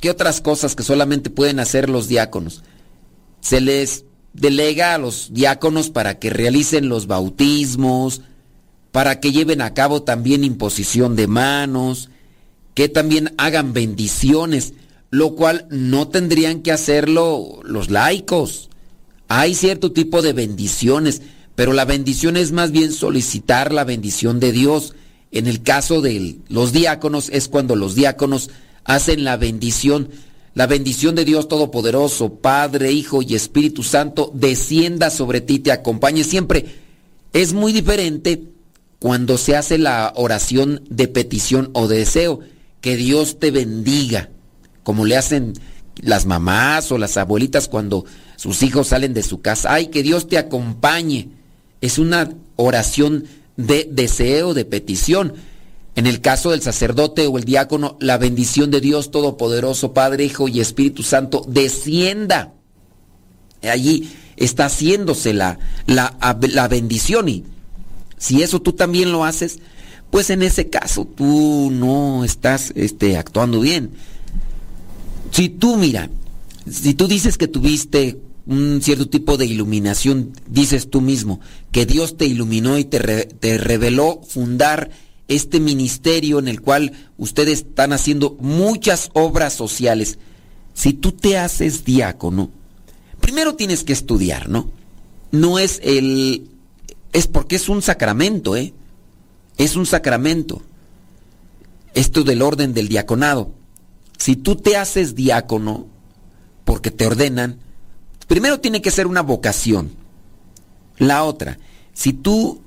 [0.00, 2.62] qué otras cosas que solamente pueden hacer los diáconos.
[3.40, 8.22] Se les delega a los diáconos para que realicen los bautismos,
[8.92, 12.10] para que lleven a cabo también imposición de manos,
[12.74, 14.74] que también hagan bendiciones,
[15.10, 18.68] lo cual no tendrían que hacerlo los laicos.
[19.28, 21.22] Hay cierto tipo de bendiciones,
[21.54, 24.94] pero la bendición es más bien solicitar la bendición de Dios.
[25.32, 28.50] En el caso de los diáconos es cuando los diáconos
[28.86, 30.10] hacen la bendición
[30.56, 36.24] la bendición de Dios Todopoderoso, Padre, Hijo y Espíritu Santo, descienda sobre ti, te acompañe
[36.24, 36.64] siempre.
[37.34, 38.42] Es muy diferente
[38.98, 42.40] cuando se hace la oración de petición o de deseo,
[42.80, 44.30] que Dios te bendiga,
[44.82, 45.52] como le hacen
[46.00, 48.06] las mamás o las abuelitas cuando
[48.36, 49.74] sus hijos salen de su casa.
[49.74, 51.28] Ay, que Dios te acompañe.
[51.82, 53.24] Es una oración
[53.58, 55.34] de deseo, de petición.
[55.96, 60.46] En el caso del sacerdote o el diácono, la bendición de Dios Todopoderoso, Padre, Hijo
[60.46, 62.52] y Espíritu Santo, descienda.
[63.62, 67.44] Allí está haciéndose la, la, bendición y
[68.18, 69.58] si eso tú también lo haces,
[70.10, 73.92] pues en ese caso tú no estás este, actuando bien.
[75.30, 76.10] Si tú, mira,
[76.70, 81.40] si tú dices que tuviste un cierto tipo de iluminación, dices tú mismo,
[81.72, 84.90] que Dios te iluminó y te, te reveló fundar
[85.28, 90.18] este ministerio en el cual ustedes están haciendo muchas obras sociales,
[90.74, 92.50] si tú te haces diácono,
[93.20, 94.70] primero tienes que estudiar, ¿no?
[95.32, 96.50] No es el...
[97.12, 98.72] es porque es un sacramento, ¿eh?
[99.56, 100.62] Es un sacramento.
[101.94, 103.52] Esto del orden del diaconado.
[104.18, 105.86] Si tú te haces diácono,
[106.64, 107.58] porque te ordenan,
[108.26, 109.92] primero tiene que ser una vocación.
[110.98, 111.58] La otra,
[111.94, 112.60] si tú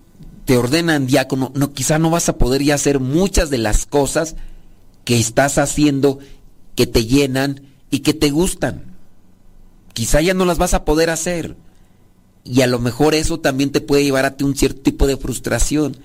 [0.50, 4.36] te ordenan diácono, no, quizá no vas a poder ya hacer muchas de las cosas
[5.06, 6.18] que estás haciendo
[6.74, 8.96] que te llenan y que te gustan.
[9.94, 11.56] Quizá ya no las vas a poder hacer.
[12.44, 15.18] Y a lo mejor eso también te puede llevar a ti un cierto tipo de
[15.18, 15.98] frustración.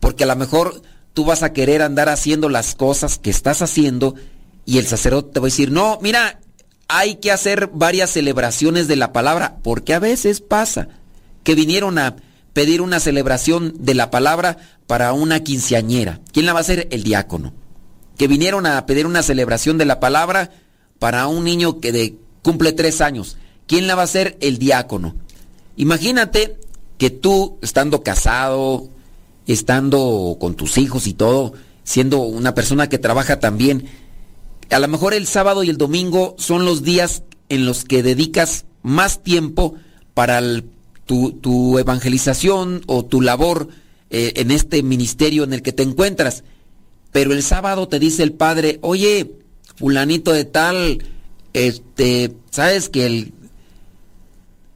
[0.00, 0.82] Porque a lo mejor
[1.14, 4.16] tú vas a querer andar haciendo las cosas que estás haciendo
[4.64, 6.40] y el sacerdote te va a decir, no, mira,
[6.88, 10.88] hay que hacer varias celebraciones de la palabra, porque a veces pasa
[11.44, 12.16] que vinieron a
[12.56, 16.22] pedir una celebración de la palabra para una quinceañera.
[16.32, 16.88] ¿Quién la va a hacer?
[16.90, 17.52] El diácono.
[18.16, 20.50] Que vinieron a pedir una celebración de la palabra
[20.98, 23.36] para un niño que de, cumple tres años.
[23.66, 24.38] ¿Quién la va a hacer?
[24.40, 25.16] El diácono.
[25.76, 26.56] Imagínate
[26.96, 28.88] que tú, estando casado,
[29.46, 31.52] estando con tus hijos y todo,
[31.84, 33.86] siendo una persona que trabaja también,
[34.70, 38.64] a lo mejor el sábado y el domingo son los días en los que dedicas
[38.80, 39.74] más tiempo
[40.14, 40.70] para el
[41.06, 43.68] tu, evangelización o tu labor
[44.10, 46.44] eh, en este ministerio en el que te encuentras.
[47.12, 49.32] Pero el sábado te dice el padre, oye,
[49.76, 51.02] fulanito de tal,
[51.52, 53.32] este, sabes que el,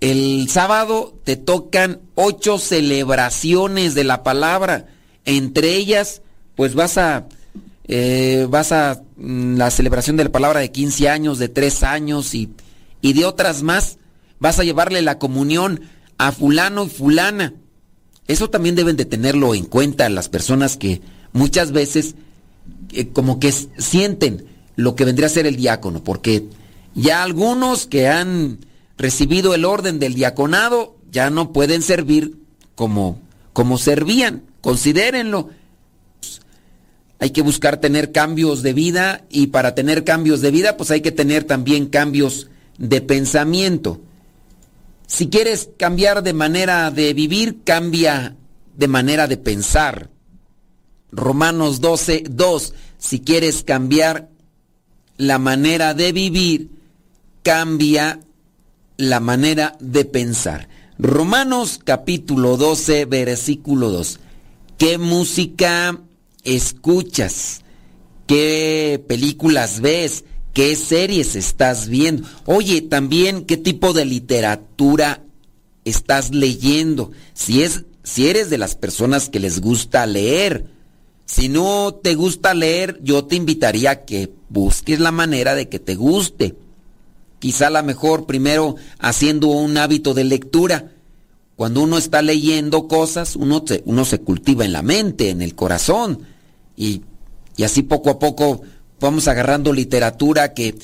[0.01, 4.87] el sábado te tocan ocho celebraciones de la palabra.
[5.25, 6.23] Entre ellas,
[6.57, 7.27] pues vas a,
[7.89, 12.35] eh, vas a mm, la celebración de la palabra de 15 años, de 3 años
[12.35, 12.51] y,
[13.03, 13.99] y de otras más.
[14.39, 15.83] Vas a llevarle la comunión
[16.21, 17.55] a fulano y fulana.
[18.29, 21.01] Eso también deben de tenerlo en cuenta las personas que
[21.33, 22.15] muchas veces
[22.93, 24.45] eh, como que sienten
[24.77, 26.45] lo que vendría a ser el diácono, porque
[26.95, 28.59] ya algunos que han
[28.99, 32.37] recibido el orden del diaconado ya no pueden servir
[32.75, 33.19] como,
[33.55, 35.49] como servían, considérenlo.
[37.19, 41.01] Hay que buscar tener cambios de vida y para tener cambios de vida pues hay
[41.01, 44.03] que tener también cambios de pensamiento.
[45.11, 48.37] Si quieres cambiar de manera de vivir, cambia
[48.77, 50.09] de manera de pensar.
[51.11, 52.75] Romanos 12, 2.
[52.97, 54.29] Si quieres cambiar
[55.17, 56.71] la manera de vivir,
[57.43, 58.21] cambia
[58.99, 60.69] la manera de pensar.
[60.97, 64.21] Romanos capítulo 12, versículo 2.
[64.79, 65.99] ¿Qué música
[66.45, 67.63] escuchas?
[68.29, 70.23] ¿Qué películas ves?
[70.53, 72.27] ¿Qué series estás viendo?
[72.45, 75.23] Oye, también qué tipo de literatura
[75.85, 77.13] estás leyendo.
[77.35, 80.67] Si es si eres de las personas que les gusta leer,
[81.27, 85.79] si no te gusta leer, yo te invitaría a que busques la manera de que
[85.79, 86.57] te guste.
[87.39, 90.91] Quizá la mejor primero haciendo un hábito de lectura.
[91.55, 95.55] Cuando uno está leyendo cosas, uno se, uno se cultiva en la mente, en el
[95.55, 96.27] corazón.
[96.77, 97.03] Y,
[97.57, 98.63] y así poco a poco
[99.01, 100.75] vamos agarrando literatura que,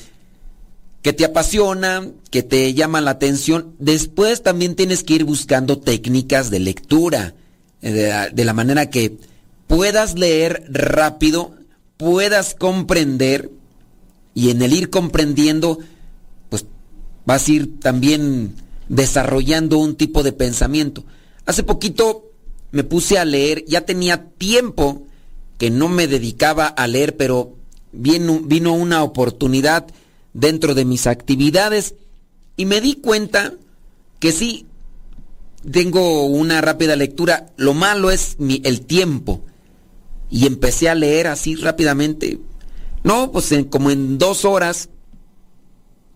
[1.01, 3.75] que te apasiona, que te llama la atención.
[3.79, 7.35] Después también tienes que ir buscando técnicas de lectura,
[7.81, 9.17] eh, de la manera que
[9.67, 11.53] puedas leer rápido,
[11.97, 13.51] puedas comprender
[14.33, 15.79] y en el ir comprendiendo,
[16.49, 16.65] pues
[17.25, 18.55] vas a ir también
[18.89, 21.03] desarrollando un tipo de pensamiento.
[21.45, 22.31] Hace poquito
[22.71, 25.03] me puse a leer, ya tenía tiempo
[25.57, 27.56] que no me dedicaba a leer, pero
[27.91, 29.87] vino, vino una oportunidad
[30.33, 31.95] dentro de mis actividades
[32.55, 33.53] y me di cuenta
[34.19, 34.65] que sí,
[35.71, 39.41] tengo una rápida lectura, lo malo es mi, el tiempo
[40.29, 42.39] y empecé a leer así rápidamente.
[43.03, 44.89] No, pues como en dos horas,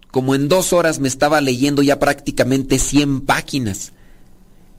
[0.09, 3.93] como en dos horas me estaba leyendo ya prácticamente 100 páginas.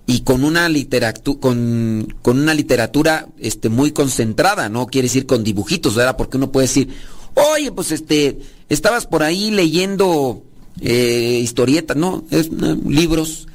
[0.07, 5.45] Y con una literatura, con, con, una literatura este, muy concentrada, no quiere decir con
[5.45, 6.17] dibujitos, ¿verdad?
[6.17, 6.89] Porque uno puede decir,
[7.35, 10.43] oye, pues este, estabas por ahí leyendo
[10.81, 12.51] eh, historietas, no, es,
[12.85, 13.47] libros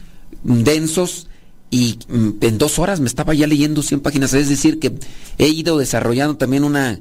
[0.43, 1.27] densos
[1.69, 4.33] y mm, en dos horas me estaba ya leyendo 100 páginas.
[4.33, 4.93] Es decir, que
[5.37, 6.99] he ido desarrollando también una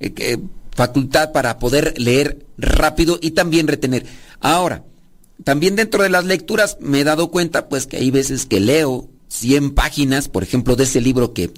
[0.00, 0.38] eh,
[0.72, 4.06] facultad para poder leer rápido y también retener.
[4.40, 4.84] Ahora,
[5.42, 9.08] también dentro de las lecturas me he dado cuenta pues que hay veces que leo
[9.28, 11.50] 100 páginas, por ejemplo, de ese libro que,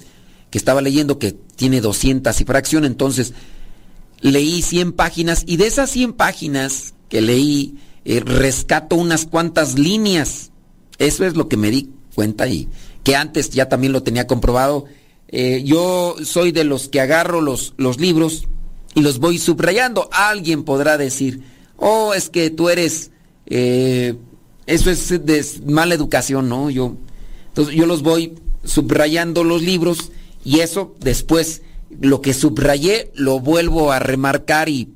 [0.49, 3.33] que estaba leyendo que tiene 200 y fracción, entonces
[4.21, 7.75] leí 100 páginas y de esas 100 páginas que leí
[8.05, 10.51] eh, rescato unas cuantas líneas.
[10.97, 12.67] Eso es lo que me di cuenta y
[13.03, 14.85] que antes ya también lo tenía comprobado.
[15.27, 18.47] Eh, yo soy de los que agarro los, los libros
[18.95, 20.09] y los voy subrayando.
[20.11, 21.41] Alguien podrá decir,
[21.75, 23.11] oh, es que tú eres,
[23.47, 24.15] eh,
[24.65, 26.69] eso es de mala educación, ¿no?
[26.69, 26.97] Yo,
[27.47, 30.11] entonces yo los voy subrayando los libros
[30.43, 31.61] y eso después
[32.01, 34.93] lo que subrayé lo vuelvo a remarcar y,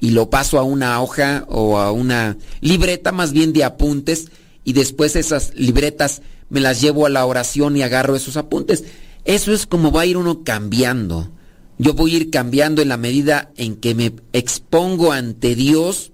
[0.00, 4.30] y lo paso a una hoja o a una libreta más bien de apuntes
[4.64, 8.84] y después esas libretas me las llevo a la oración y agarro esos apuntes.
[9.24, 11.30] Eso es como va a ir uno cambiando.
[11.78, 16.11] Yo voy a ir cambiando en la medida en que me expongo ante Dios,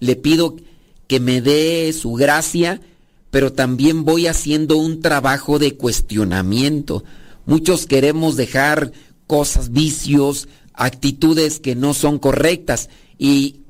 [0.00, 0.56] le pido
[1.06, 2.80] que me dé su gracia,
[3.30, 7.04] pero también voy haciendo un trabajo de cuestionamiento.
[7.46, 8.92] Muchos queremos dejar
[9.26, 12.88] cosas, vicios, actitudes que no son correctas
[13.18, 13.60] y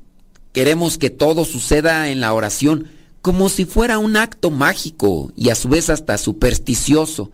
[0.53, 2.87] queremos que todo suceda en la oración
[3.21, 7.31] como si fuera un acto mágico y a su vez hasta supersticioso.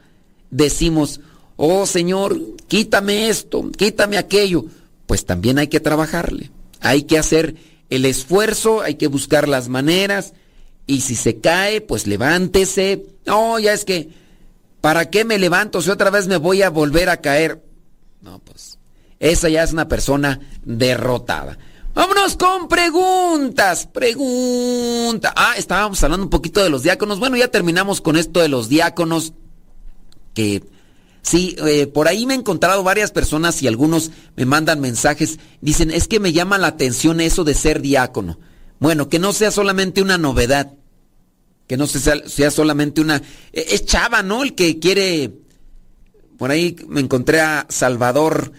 [0.52, 1.22] Decimos,
[1.56, 4.66] oh Señor, quítame esto, quítame aquello.
[5.06, 7.56] Pues también hay que trabajarle, hay que hacer
[7.90, 10.34] el esfuerzo, hay que buscar las maneras
[10.86, 13.06] y si se cae, pues levántese.
[13.26, 14.10] No, ya es que,
[14.82, 17.64] ¿para qué me levanto si otra vez me voy a volver a caer?
[18.22, 18.80] No, pues,
[19.20, 21.58] esa ya es una persona derrotada.
[21.94, 23.88] Vámonos con preguntas.
[23.88, 25.34] Pregunta.
[25.36, 27.20] Ah, estábamos hablando un poquito de los diáconos.
[27.20, 29.34] Bueno, ya terminamos con esto de los diáconos.
[30.36, 30.64] Que
[31.22, 35.40] sí, eh, por ahí me he encontrado varias personas y algunos me mandan mensajes.
[35.62, 38.40] Dicen, es que me llama la atención eso de ser diácono.
[38.80, 40.74] Bueno, que no sea solamente una novedad.
[41.68, 43.22] Que no sea, sea solamente una...
[43.52, 44.44] E, es chava, ¿no?
[44.44, 45.34] El que quiere...
[46.38, 48.52] Por ahí me encontré a Salvador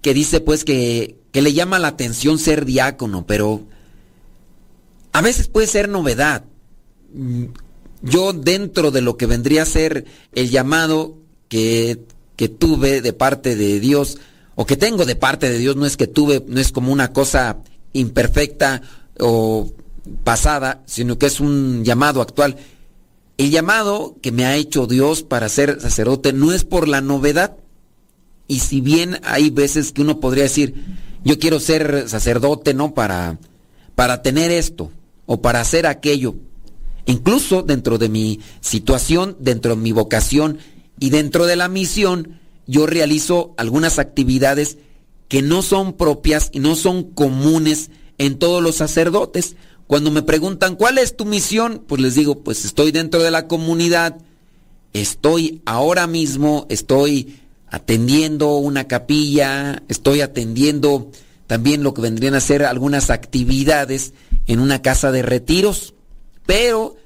[0.00, 3.62] que dice pues que que le llama la atención ser diácono, pero
[5.12, 6.44] a veces puede ser novedad.
[8.02, 12.04] yo dentro de lo que vendría a ser el llamado que,
[12.36, 14.18] que tuve de parte de Dios,
[14.54, 17.12] o que tengo de parte de Dios, no es que tuve, no es como una
[17.12, 17.58] cosa
[17.92, 18.82] imperfecta
[19.18, 19.72] o
[20.24, 22.56] pasada, sino que es un llamado actual.
[23.36, 27.56] El llamado que me ha hecho Dios para ser sacerdote no es por la novedad.
[28.48, 30.74] Y si bien hay veces que uno podría decir,
[31.24, 32.94] yo quiero ser sacerdote, ¿no?
[32.94, 33.38] Para,
[33.94, 34.90] para tener esto
[35.26, 36.34] o para hacer aquello.
[37.06, 40.58] Incluso dentro de mi situación, dentro de mi vocación
[41.00, 44.78] y dentro de la misión, yo realizo algunas actividades
[45.28, 49.56] que no son propias y no son comunes en todos los sacerdotes.
[49.86, 51.84] Cuando me preguntan, ¿cuál es tu misión?
[51.86, 54.18] Pues les digo, pues estoy dentro de la comunidad,
[54.92, 57.38] estoy ahora mismo, estoy
[57.70, 61.10] atendiendo una capilla, estoy atendiendo
[61.46, 64.12] también lo que vendrían a ser algunas actividades
[64.46, 65.94] en una casa de retiros,
[66.44, 66.96] pero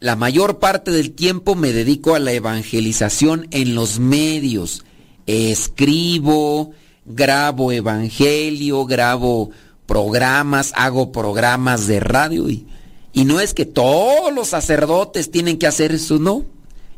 [0.00, 4.84] la mayor parte del tiempo me dedico a la evangelización en los medios.
[5.26, 6.72] Escribo,
[7.04, 9.50] grabo evangelio, grabo
[9.84, 12.66] programas, hago programas de radio y,
[13.12, 16.44] no es que todos los sacerdotes tienen que hacer eso, no.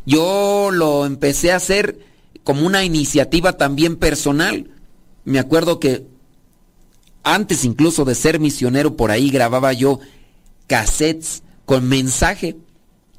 [0.06, 1.98] Yo lo empecé a hacer
[2.44, 4.70] como una iniciativa también personal.
[5.24, 6.06] Me acuerdo que
[7.24, 9.98] antes incluso de ser misionero por ahí grababa yo
[10.68, 12.56] cassettes con mensaje.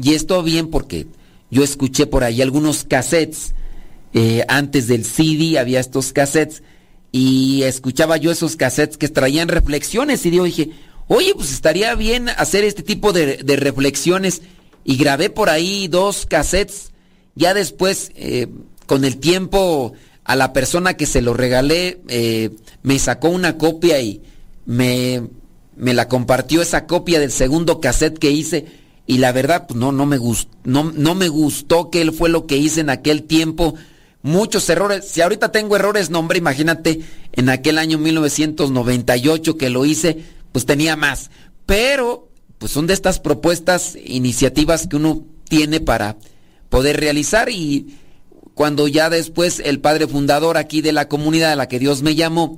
[0.01, 1.07] Y esto bien porque
[1.51, 3.53] yo escuché por ahí algunos cassettes.
[4.13, 6.61] Eh, antes del CD había estos cassettes
[7.11, 10.71] y escuchaba yo esos cassettes que traían reflexiones y yo dije,
[11.07, 14.41] oye, pues estaría bien hacer este tipo de, reflexiones
[14.83, 16.91] y grabé por ahí dos cassettes.
[17.35, 18.47] Ya después, eh,
[18.85, 23.99] con el tiempo, a la persona que se lo regalé eh, me sacó una copia
[23.99, 24.21] y
[24.65, 25.23] me,
[25.75, 28.65] me, la compartió esa copia del segundo cassette que hice
[29.05, 32.29] y la verdad pues no, no, me gustó, no, no me gustó que él fue
[32.29, 33.75] lo que hice en aquel tiempo
[34.23, 35.05] muchos errores.
[35.07, 37.01] Si ahorita tengo errores, no hombre, imagínate,
[37.33, 41.29] en aquel año 1998 que lo hice, pues tenía más.
[41.67, 46.17] Pero, pues son de estas propuestas, iniciativas que uno tiene para
[46.69, 47.97] poder realizar y
[48.55, 52.15] cuando ya después el padre fundador aquí de la comunidad a la que Dios me
[52.15, 52.57] llamó,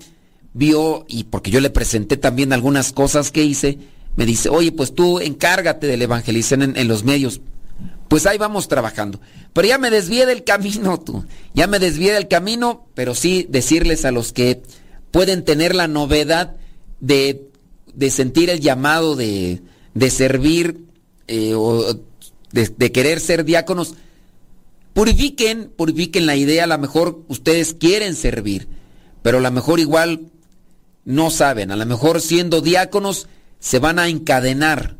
[0.54, 3.80] vio, y porque yo le presenté también algunas cosas que hice,
[4.16, 7.42] me dice, oye, pues tú encárgate del evangelizar en, en los medios.
[8.08, 9.20] Pues ahí vamos trabajando.
[9.54, 11.26] Pero ya me desvié del camino, tú.
[11.54, 14.62] Ya me desvié del camino, pero sí decirles a los que
[15.12, 16.56] pueden tener la novedad
[17.00, 17.50] de,
[18.10, 19.62] sentir el llamado de,
[20.10, 20.86] servir
[21.28, 22.00] eh, o
[22.52, 23.96] de, querer ser diáconos,
[24.94, 26.66] purifiquen, purifiquen la idea.
[26.66, 28.68] A lo mejor ustedes quieren servir,
[29.22, 30.32] pero a lo mejor igual
[31.06, 31.72] no saben.
[31.72, 33.28] A lo mejor siendo diáconos
[33.66, 34.96] se van a encadenar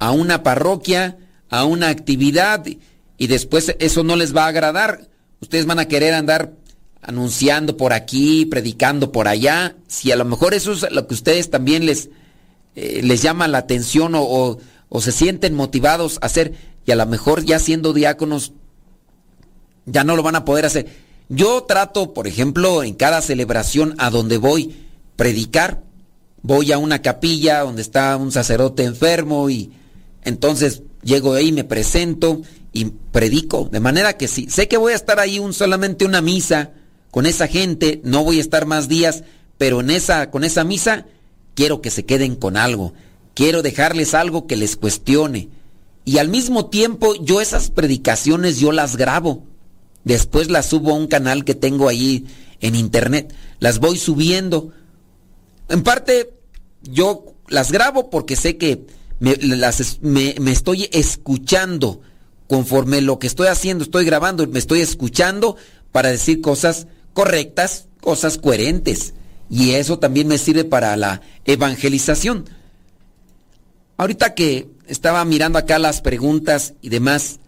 [0.00, 1.18] a una parroquia,
[1.50, 2.66] a una actividad
[3.16, 5.08] y después eso no les va a agradar.
[5.40, 6.52] Ustedes van a querer andar
[7.00, 9.76] anunciando por aquí, predicando por allá.
[9.86, 12.10] Si a lo mejor eso es lo que ustedes también les,
[12.74, 14.58] eh, les llama la atención o,
[14.88, 16.54] o, se sienten motivados a hacer,
[16.84, 18.52] y a lo mejor ya siendo diáconos
[19.86, 20.88] ya no lo van a poder hacer.
[21.28, 24.74] Yo trato, por ejemplo, en cada celebración a donde voy,
[25.14, 25.86] predicar.
[26.48, 29.70] Voy a una capilla donde está un sacerdote enfermo y
[30.24, 32.40] entonces llego ahí, me presento
[32.72, 33.68] y predico.
[33.70, 36.70] De manera que si sé que voy a estar ahí un, solamente una misa
[37.10, 39.24] con esa gente, no voy a estar más días,
[39.58, 41.04] pero en esa, con esa misa
[41.54, 42.94] quiero que se queden con algo.
[43.34, 45.50] Quiero dejarles algo que les cuestione.
[46.06, 49.44] Y al mismo tiempo yo esas predicaciones yo las grabo.
[50.02, 52.24] Después las subo a un canal que tengo ahí
[52.62, 53.34] en internet.
[53.60, 54.72] Las voy subiendo.
[55.68, 56.37] En parte
[56.90, 58.86] yo las grabo porque sé que
[59.20, 62.00] me, las, me, me estoy escuchando
[62.46, 65.56] conforme lo que estoy haciendo, estoy grabando, me estoy escuchando
[65.92, 69.14] para decir cosas correctas, cosas coherentes.
[69.50, 72.48] Y eso también me sirve para la evangelización.
[73.96, 77.40] Ahorita que estaba mirando acá las preguntas y demás,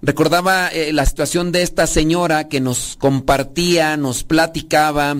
[0.00, 5.16] recordaba eh, la situación de esta señora que nos compartía, nos platicaba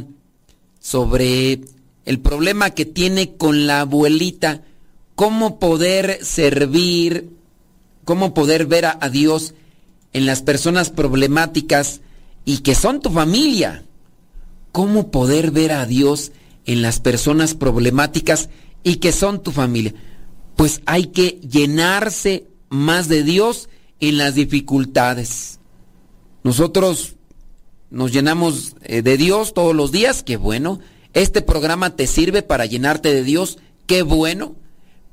[0.80, 1.60] sobre
[2.04, 4.62] el problema que tiene con la abuelita
[5.14, 7.30] cómo poder servir,
[8.04, 9.54] cómo poder ver a, Dios
[10.12, 12.00] en las personas problemáticas
[12.44, 13.84] y que son tu familia.
[14.72, 16.32] Cómo poder ver a Dios
[16.64, 18.48] en las personas problemáticas
[18.82, 19.94] y que son tu familia.
[20.56, 23.68] Pues hay que llenarse más de Dios
[24.00, 25.60] en las dificultades.
[26.42, 27.16] Nosotros
[27.90, 30.80] nos llenamos eh, de Dios todos los días, qué bueno.
[31.14, 34.56] Este programa te sirve para llenarte de Dios, qué bueno.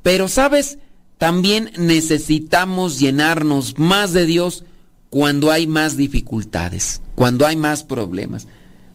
[0.02, 0.78] Pero sabes,
[1.18, 4.64] también necesitamos llenarnos más de Dios
[5.10, 8.48] cuando hay más dificultades, cuando hay más problemas.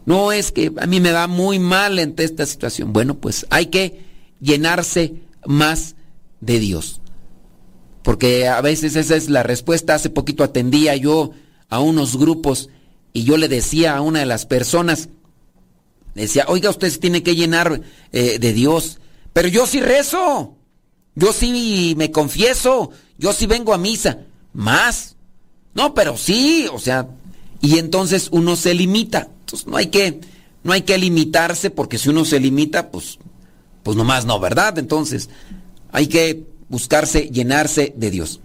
[0.05, 2.93] No es que a mí me va muy mal ante esta situación.
[2.93, 4.01] Bueno, pues hay que
[4.39, 5.95] llenarse más
[6.41, 7.01] de Dios.
[8.03, 9.95] Porque a veces esa es la respuesta.
[9.95, 11.31] Hace poquito atendía yo
[11.69, 12.69] a unos grupos
[13.13, 15.09] y yo le decía a una de las personas,
[16.21, 18.99] decía, oiga, usted se tiene que llenar eh, de Dios.
[19.33, 20.55] Pero yo sí rezo,
[21.15, 24.19] yo sí me confieso, yo sí vengo a misa.
[24.53, 25.17] Más.
[25.73, 27.09] No, pero sí, o sea,
[27.61, 29.27] y entonces uno se limita.
[29.41, 30.21] Entonces no hay que,
[30.63, 33.19] no hay que limitarse porque si uno se limita, pues,
[33.83, 34.79] pues nomás no, ¿verdad?
[34.79, 35.29] Entonces
[35.91, 38.39] hay que buscarse llenarse de Dios.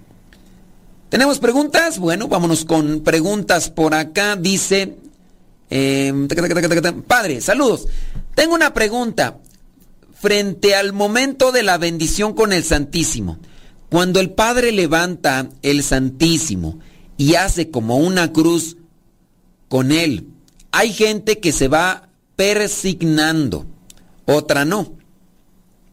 [1.09, 1.99] ¿Tenemos preguntas?
[1.99, 4.37] Bueno, vámonos con preguntas por acá.
[4.37, 4.97] Dice,
[5.71, 6.13] eh,
[7.07, 7.87] padre, saludos.
[8.35, 9.39] Tengo una pregunta.
[10.15, 13.39] Frente al momento de la bendición con el Santísimo,
[13.89, 16.79] cuando el Padre levanta el Santísimo
[17.17, 18.77] y hace como una cruz
[19.69, 20.27] con él,
[20.73, 23.65] hay gente que se va persignando,
[24.27, 24.93] otra no.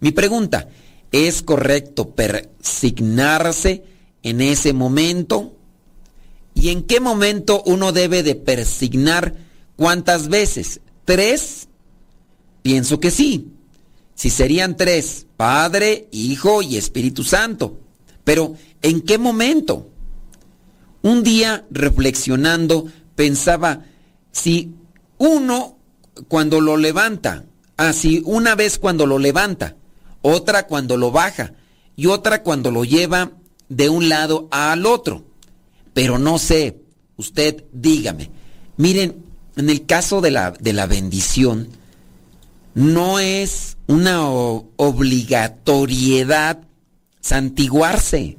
[0.02, 0.68] Mi pregunta,
[1.14, 3.84] ¿es correcto persignarse
[4.24, 5.56] en ese momento?
[6.54, 9.47] ¿Y en qué momento uno debe de persignar?
[9.78, 10.82] ¿Cuántas veces?
[11.06, 11.70] ¿Tres?
[12.64, 13.54] Pienso que sí.
[14.16, 17.80] Si serían tres, Padre, Hijo y Espíritu Santo.
[18.26, 19.90] Pero, ¿en qué momento?
[21.04, 23.86] Un día, reflexionando, pensaba,
[24.32, 24.74] si
[25.20, 25.78] uno
[26.28, 27.46] cuando lo levanta,
[27.78, 29.76] así ah, una vez cuando lo levanta,
[30.24, 31.54] otra cuando lo baja
[31.96, 33.32] y otra cuando lo lleva
[33.70, 35.24] de un lado al otro.
[35.94, 36.82] Pero no sé,
[37.16, 38.32] usted dígame.
[38.78, 39.27] Miren,
[39.58, 41.68] en el caso de la, de la bendición,
[42.74, 46.60] no es una obligatoriedad
[47.22, 48.38] santiguarse.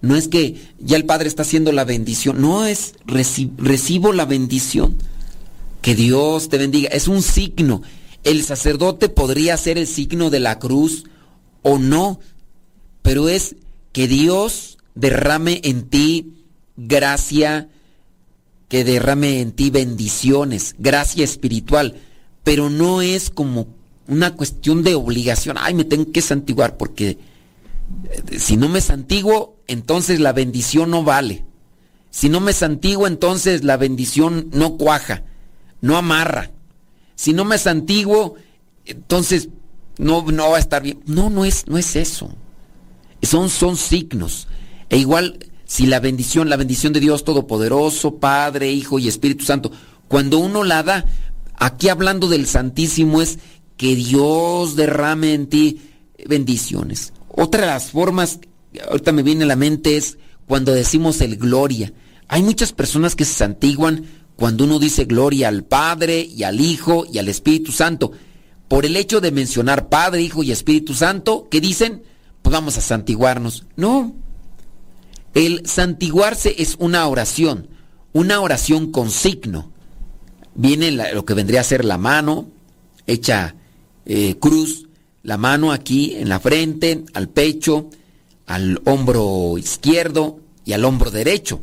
[0.00, 4.96] No es que ya el Padre está haciendo la bendición, no es recibo la bendición.
[5.82, 7.82] Que Dios te bendiga, es un signo.
[8.24, 11.04] El sacerdote podría ser el signo de la cruz
[11.62, 12.18] o no,
[13.02, 13.54] pero es
[13.92, 16.34] que Dios derrame en ti
[16.76, 17.68] gracia,
[18.70, 21.96] que derrame en ti bendiciones, gracia espiritual
[22.42, 23.68] pero no es como
[24.08, 29.56] una cuestión de obligación, ay, me tengo que santiguar, porque eh, si no me santiguo,
[29.66, 31.44] entonces la bendición no vale.
[32.10, 35.22] Si no me santiguo, entonces la bendición no cuaja,
[35.80, 36.50] no amarra.
[37.14, 38.34] Si no me santiguo,
[38.84, 39.48] entonces
[39.98, 41.00] no, no va a estar bien.
[41.06, 42.34] No, no es, no es eso.
[43.22, 44.48] Son, son signos.
[44.88, 45.38] E igual,
[45.70, 49.70] si la bendición, la bendición de Dios Todopoderoso, Padre, Hijo y Espíritu Santo,
[50.08, 51.06] cuando uno la da,
[51.60, 53.38] Aquí hablando del Santísimo es
[53.76, 55.82] que Dios derrame en ti
[56.26, 57.12] bendiciones.
[57.28, 58.40] Otra de las formas,
[58.88, 60.16] ahorita me viene a la mente, es
[60.46, 61.92] cuando decimos el gloria.
[62.28, 64.06] Hay muchas personas que se santiguan
[64.36, 68.10] cuando uno dice gloria al Padre y al Hijo y al Espíritu Santo.
[68.66, 72.02] Por el hecho de mencionar Padre, Hijo y Espíritu Santo, ¿qué dicen?
[72.40, 73.66] Pues vamos a santiguarnos.
[73.76, 74.14] No.
[75.34, 77.68] El santiguarse es una oración,
[78.12, 79.70] una oración con signo
[80.54, 82.48] viene lo que vendría a ser la mano
[83.06, 83.54] hecha
[84.06, 84.88] eh, cruz,
[85.22, 87.90] la mano aquí en la frente, al pecho,
[88.46, 91.60] al hombro izquierdo y al hombro derecho.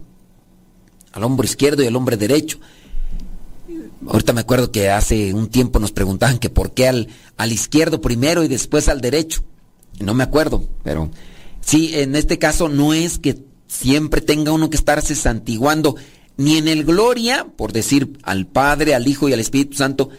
[1.11, 2.59] Al hombro izquierdo y al hombro derecho.
[4.07, 7.07] Ahorita me acuerdo que hace un tiempo nos preguntaban que por qué al,
[7.37, 9.43] al izquierdo primero y después al derecho.
[9.99, 11.09] No me acuerdo, pero
[11.61, 13.33] sí, en este caso no es que
[13.67, 15.95] siempre tenga uno que estarse santiguando
[16.37, 20.09] ni en el gloria, por decir al Padre, al Hijo y al Espíritu Santo,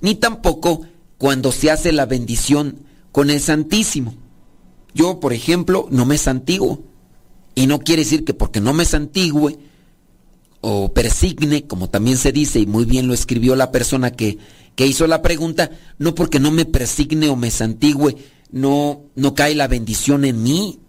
[0.00, 0.82] ni tampoco
[1.18, 2.80] cuando se hace la bendición
[3.12, 4.14] con el Santísimo.
[4.94, 6.84] Yo, por ejemplo, no me santiguo.
[7.56, 9.58] Y no quiere decir que porque no me santigüe
[10.60, 14.38] o persigne, como también se dice, y muy bien lo escribió la persona que,
[14.74, 18.16] que hizo la pregunta, no porque no me persigne o me santigüe,
[18.50, 20.80] no, no cae la bendición en mí.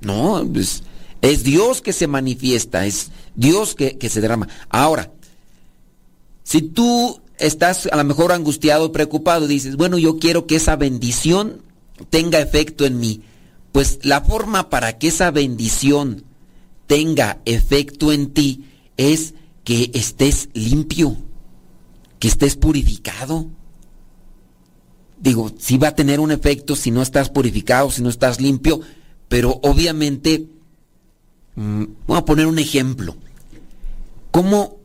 [0.00, 0.82] No, pues,
[1.22, 4.48] es Dios que se manifiesta, es Dios que, se derrama.
[4.68, 5.12] Ahora,
[6.42, 11.62] si tú estás a lo mejor angustiado, preocupado, dices, bueno, yo quiero que esa bendición
[12.10, 13.22] tenga efecto en mí.
[13.70, 16.24] Pues la forma para que esa bendición
[16.88, 18.64] tenga efecto en ti
[18.96, 21.16] es que estés limpio,
[22.18, 23.46] que estés purificado.
[25.20, 28.80] Digo, sí va a tener un efecto si no estás purificado, si no estás limpio,
[29.28, 30.48] pero obviamente
[31.54, 33.16] voy a poner un ejemplo.
[34.30, 34.78] ¿Cómo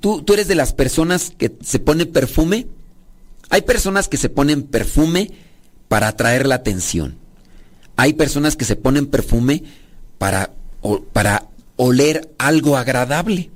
[0.00, 2.66] tú, tú eres de las personas que se pone perfume?
[3.48, 5.32] Hay personas que se ponen perfume
[5.88, 7.18] para atraer la atención.
[7.96, 9.64] hay personas que se ponen perfume
[10.18, 10.54] para,
[11.12, 13.50] para oler algo agradable.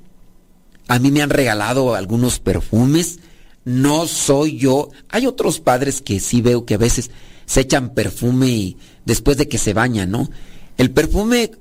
[0.87, 3.19] A mí me han regalado algunos perfumes.
[3.63, 4.89] No soy yo.
[5.09, 7.09] Hay otros padres que sí veo que a veces
[7.45, 10.29] se echan perfume y después de que se bañan, ¿no?
[10.77, 11.51] El perfume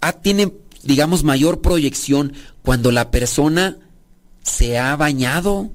[0.00, 2.32] ah, tiene, digamos, mayor proyección
[2.62, 3.78] cuando la persona
[4.42, 5.70] se ha bañado.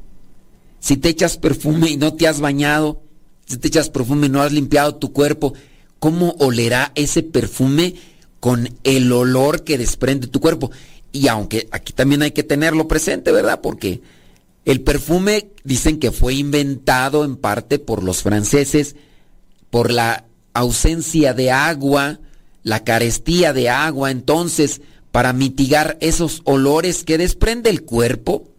[0.80, 3.02] Si te echas perfume y no te has bañado,
[3.46, 5.54] si te echas perfume y no has limpiado tu cuerpo,
[6.00, 7.96] ¿cómo olerá ese perfume
[8.40, 10.72] con el olor que desprende tu cuerpo?
[11.12, 13.62] Y aunque aquí también hay que tenerlo presente, ¿verdad?
[13.62, 14.02] Porque
[14.66, 18.96] el perfume dicen que fue inventado en parte por los franceses
[19.76, 20.24] por la
[20.54, 22.20] ausencia de agua,
[22.66, 28.50] la carestía de agua, entonces para mitigar esos olores que desprende el cuerpo,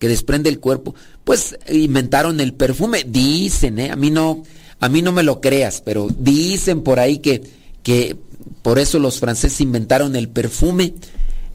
[0.00, 3.04] que desprende el cuerpo, pues inventaron el perfume.
[3.06, 3.90] Dicen, ¿eh?
[3.92, 4.42] a mí no,
[4.80, 7.42] a mí no me lo creas, pero dicen por ahí que,
[7.84, 8.16] que
[8.62, 10.94] por eso los franceses inventaron el perfume.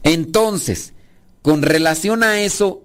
[0.02, 0.94] Entonces,
[1.42, 2.82] con relación a eso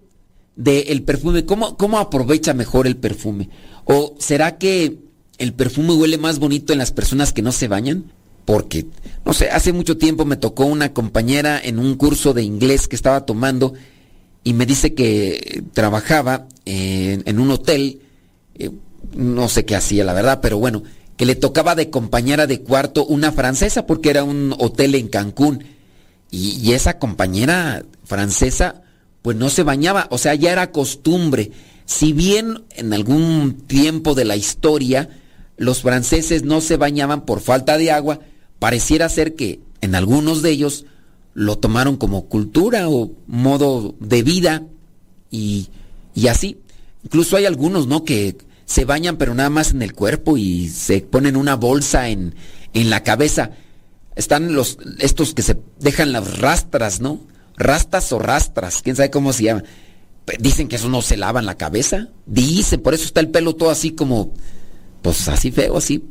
[0.58, 3.50] del perfume, ¿cómo, ¿cómo aprovecha mejor el perfume?
[3.86, 5.00] ¿O será que
[5.38, 8.12] el perfume huele más bonito en las personas que no se bañan?
[8.50, 8.88] Porque,
[9.26, 12.96] no sé, hace mucho tiempo me tocó una compañera en un curso de inglés que
[12.96, 13.76] estaba tomando
[14.44, 18.02] y me dice que trabajaba en, un hotel,
[18.56, 18.72] eh,
[19.14, 20.82] no sé qué hacía la verdad, pero bueno,
[21.16, 25.64] que le tocaba de compañera de cuarto una francesa porque era un hotel en Cancún.
[26.32, 28.82] Y, y esa compañera francesa
[29.22, 31.52] pues no se bañaba, o sea, ya era costumbre.
[31.86, 35.08] Si bien en algún tiempo de la historia
[35.56, 38.22] los franceses no se bañaban por falta de agua,
[38.60, 40.86] pareciera ser que en algunos de ellos
[41.34, 44.64] lo tomaron como cultura o modo de vida
[45.32, 45.70] y,
[46.14, 46.58] y así.
[47.04, 48.04] Incluso hay algunos, ¿no?
[48.04, 52.36] Que se bañan pero nada más en el cuerpo y se ponen una bolsa en,
[52.74, 53.52] en la cabeza.
[54.16, 57.22] Están los, estos que se dejan las rastras, ¿no?
[57.56, 59.64] Rastas o rastras, quién sabe cómo se llama.
[60.40, 62.10] Dicen que eso no se lava en la cabeza.
[62.26, 64.34] Dicen, por eso está el pelo todo así como,
[65.02, 66.04] pues así feo, así.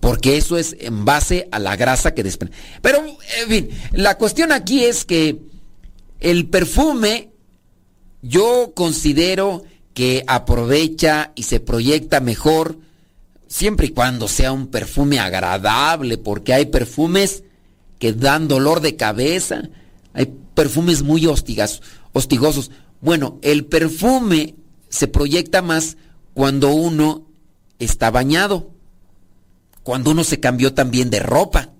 [0.00, 2.56] Porque eso es en base a la grasa que desprende.
[2.82, 2.98] Pero,
[3.42, 5.38] en fin, la cuestión aquí es que
[6.20, 7.30] el perfume,
[8.22, 12.78] yo considero que aprovecha y se proyecta mejor
[13.48, 17.44] siempre y cuando sea un perfume agradable, porque hay perfumes
[17.98, 19.62] que dan dolor de cabeza,
[20.12, 21.80] hay perfumes muy hostigas-
[22.12, 22.70] hostigosos.
[23.00, 24.54] Bueno, el perfume
[24.88, 25.96] se proyecta más
[26.34, 27.26] cuando uno
[27.78, 28.70] está bañado,
[29.86, 31.70] cuando uno se cambió también de ropa.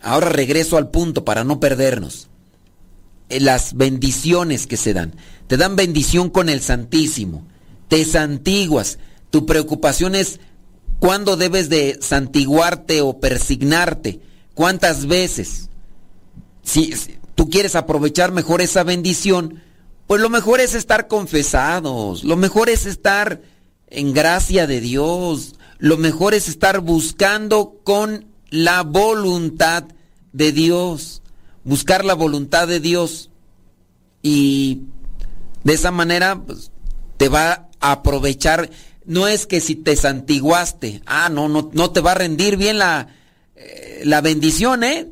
[0.00, 2.26] Ahora regreso al punto para no perdernos.
[3.28, 5.14] Eh, Las bendiciones que se dan.
[5.46, 7.46] Te dan bendición con el Santísimo.
[7.86, 8.98] Te santiguas.
[9.30, 10.40] Tu preocupación es
[10.98, 14.18] cuándo debes de santiguarte o persignarte.
[14.54, 15.68] ¿Cuántas veces?
[16.64, 19.62] Si, si tú quieres aprovechar mejor esa bendición,
[20.08, 22.24] pues lo mejor es estar confesados.
[22.24, 23.40] Lo mejor es estar
[23.86, 25.54] en gracia de Dios.
[25.82, 29.82] Lo mejor es estar buscando con la voluntad
[30.32, 31.22] de Dios.
[31.64, 33.30] Buscar la voluntad de Dios.
[34.22, 34.82] Y
[35.64, 36.70] de esa manera pues,
[37.16, 38.70] te va a aprovechar.
[39.06, 42.78] No es que si te santiguaste, ah, no, no, no te va a rendir bien
[42.78, 43.08] la,
[43.56, 45.08] eh, la bendición, ¿eh?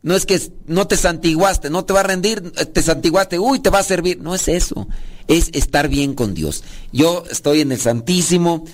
[0.00, 3.58] No es que no te santiguaste, no te va a rendir, eh, te santiguaste, uy,
[3.58, 4.22] te va a servir.
[4.22, 4.88] No es eso,
[5.28, 6.64] es estar bien con Dios.
[6.92, 8.64] Yo estoy en el Santísimo,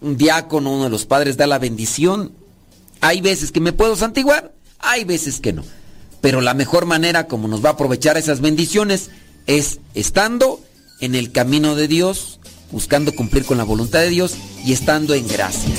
[0.00, 2.32] un diácono, uno de los padres da la bendición.
[3.00, 5.64] Hay veces que me puedo santiguar, hay veces que no.
[6.20, 9.10] Pero la mejor manera como nos va a aprovechar esas bendiciones
[9.46, 10.60] es estando
[11.00, 12.40] en el camino de Dios,
[12.72, 14.34] buscando cumplir con la voluntad de Dios
[14.64, 15.74] y estando en gracia.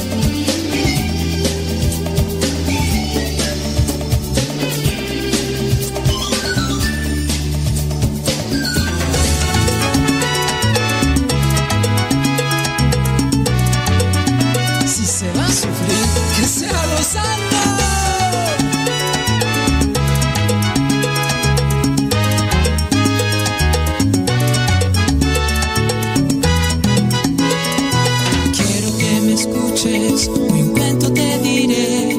[29.86, 32.18] Me escuches, un cuento te diré.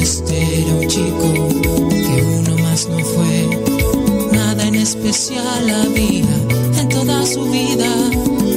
[0.00, 1.48] Este era un chico
[1.90, 3.48] que uno más no fue.
[4.32, 6.24] Nada en especial había
[6.80, 7.90] en toda su vida,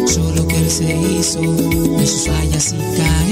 [0.07, 3.30] solo que él se hizo de sus fallas y caídas.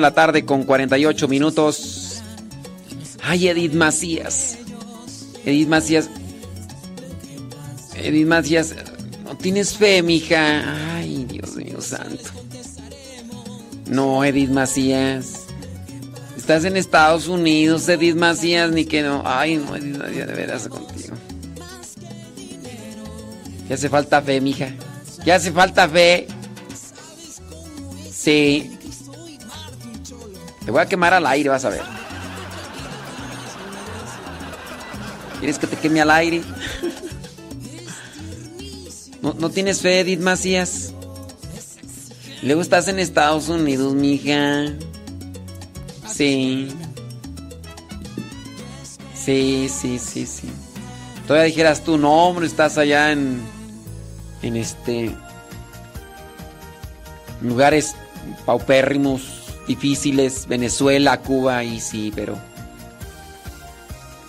[0.00, 2.22] La tarde con 48 minutos.
[3.22, 4.58] Ay, Edith Macías.
[5.44, 6.10] Edith Macías.
[7.96, 8.74] Edith Macías,
[9.24, 10.96] no tienes fe, mija.
[10.96, 12.30] Ay, Dios mío santo.
[13.86, 15.46] No, Edith Macías.
[16.36, 19.22] Estás en Estados Unidos, Edith Macías, ni que no.
[19.24, 21.14] Ay, no, Edith Macías, de veras contigo.
[23.68, 24.74] Ya hace falta fe, mija.
[25.24, 26.26] Ya hace falta fe.
[28.10, 28.78] Sí.
[30.64, 31.82] Te voy a quemar al aire, vas a ver.
[35.38, 36.42] ¿Quieres que te queme al aire?
[39.22, 40.92] ¿No, tienes fe, Edith Macías?
[42.42, 44.66] Luego estás en Estados Unidos, mija.
[46.06, 46.74] Sí.
[49.14, 50.48] Sí, sí, sí, sí.
[51.26, 53.40] Todavía dijeras tú, no, hombre, estás allá en.
[54.42, 55.14] En este.
[57.42, 57.94] Lugares
[58.44, 59.39] paupérrimos,
[59.70, 62.36] difíciles, Venezuela, Cuba, y sí, pero.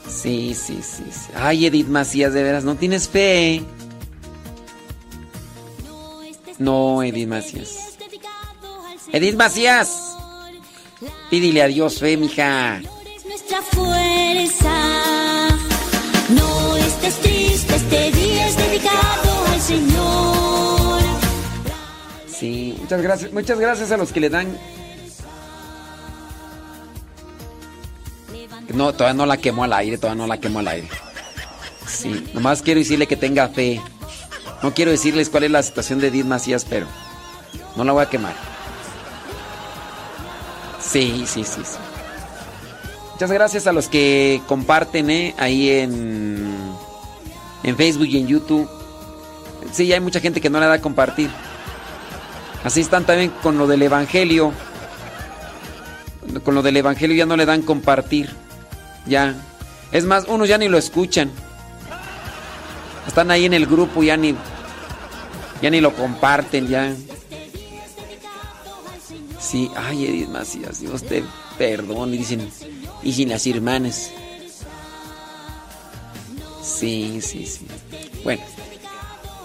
[0.07, 1.31] Sí, sí, sí, sí.
[1.35, 3.63] Ay, Edith Macías, de veras, no tienes fe.
[6.59, 7.97] No, Edith Macías.
[9.11, 10.15] Edith Macías.
[11.31, 12.77] Pídile a Dios fe, mija.
[12.77, 14.75] es nuestra fuerza.
[16.29, 21.01] No estés triste, este día es dedicado al Señor.
[22.27, 24.55] Sí, muchas gracias, muchas gracias a los que le dan.
[28.73, 30.89] No, todavía no la quemó al aire, todavía no la quemó al aire.
[31.87, 33.81] Sí, nomás quiero decirle que tenga fe.
[34.63, 36.87] No quiero decirles cuál es la situación de Edith Macías, pero
[37.75, 38.33] no la voy a quemar.
[40.79, 41.77] Sí, sí, sí, sí.
[43.13, 45.35] Muchas gracias a los que comparten ¿eh?
[45.37, 46.73] ahí en,
[47.63, 48.69] en Facebook y en YouTube.
[49.71, 51.29] Sí, hay mucha gente que no le da a compartir.
[52.63, 54.53] Así están también con lo del Evangelio.
[56.43, 58.29] Con lo del Evangelio ya no le dan compartir.
[59.05, 59.35] Ya.
[59.91, 61.31] Es más, unos ya ni lo escuchan.
[63.07, 64.35] Están ahí en el grupo, ya ni,
[65.61, 66.95] ya ni lo comparten, ya.
[69.39, 71.23] Sí, ay, Edith Macías, Dios te
[71.57, 72.49] perdone, dicen.
[73.03, 74.11] Y sin las hermanas.
[76.63, 77.65] Sí, sí, sí.
[78.23, 78.43] Bueno,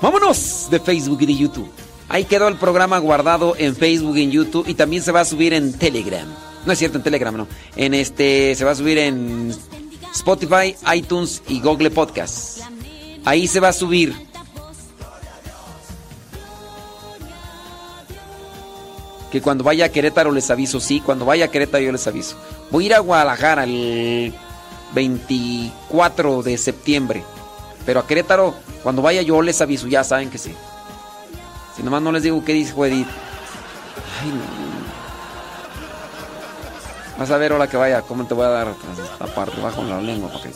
[0.01, 1.71] vámonos de Facebook y de YouTube.
[2.09, 5.25] Ahí quedó el programa guardado en Facebook y en YouTube y también se va a
[5.25, 6.29] subir en Telegram.
[6.67, 7.47] No es cierto, en Telegram no.
[7.77, 9.55] En este se va a subir en
[10.13, 12.59] Spotify, iTunes y Google Podcast.
[13.25, 14.15] Ahí se va a subir.
[19.31, 22.37] Que cuando vaya a Querétaro les aviso, sí, cuando vaya a Querétaro yo les aviso.
[22.71, 24.35] Voy a ir a Guadalajara el
[24.93, 27.23] 24 de septiembre.
[27.85, 30.53] Pero a Querétaro, cuando vaya yo les aviso, ya saben que sí.
[31.77, 33.07] Si nomás no les digo qué dijo Edith.
[34.21, 34.66] Ay, no.
[37.19, 38.75] Vas a ver ahora que vaya, cómo te voy a dar
[39.13, 40.51] esta parte bajo la lengua para que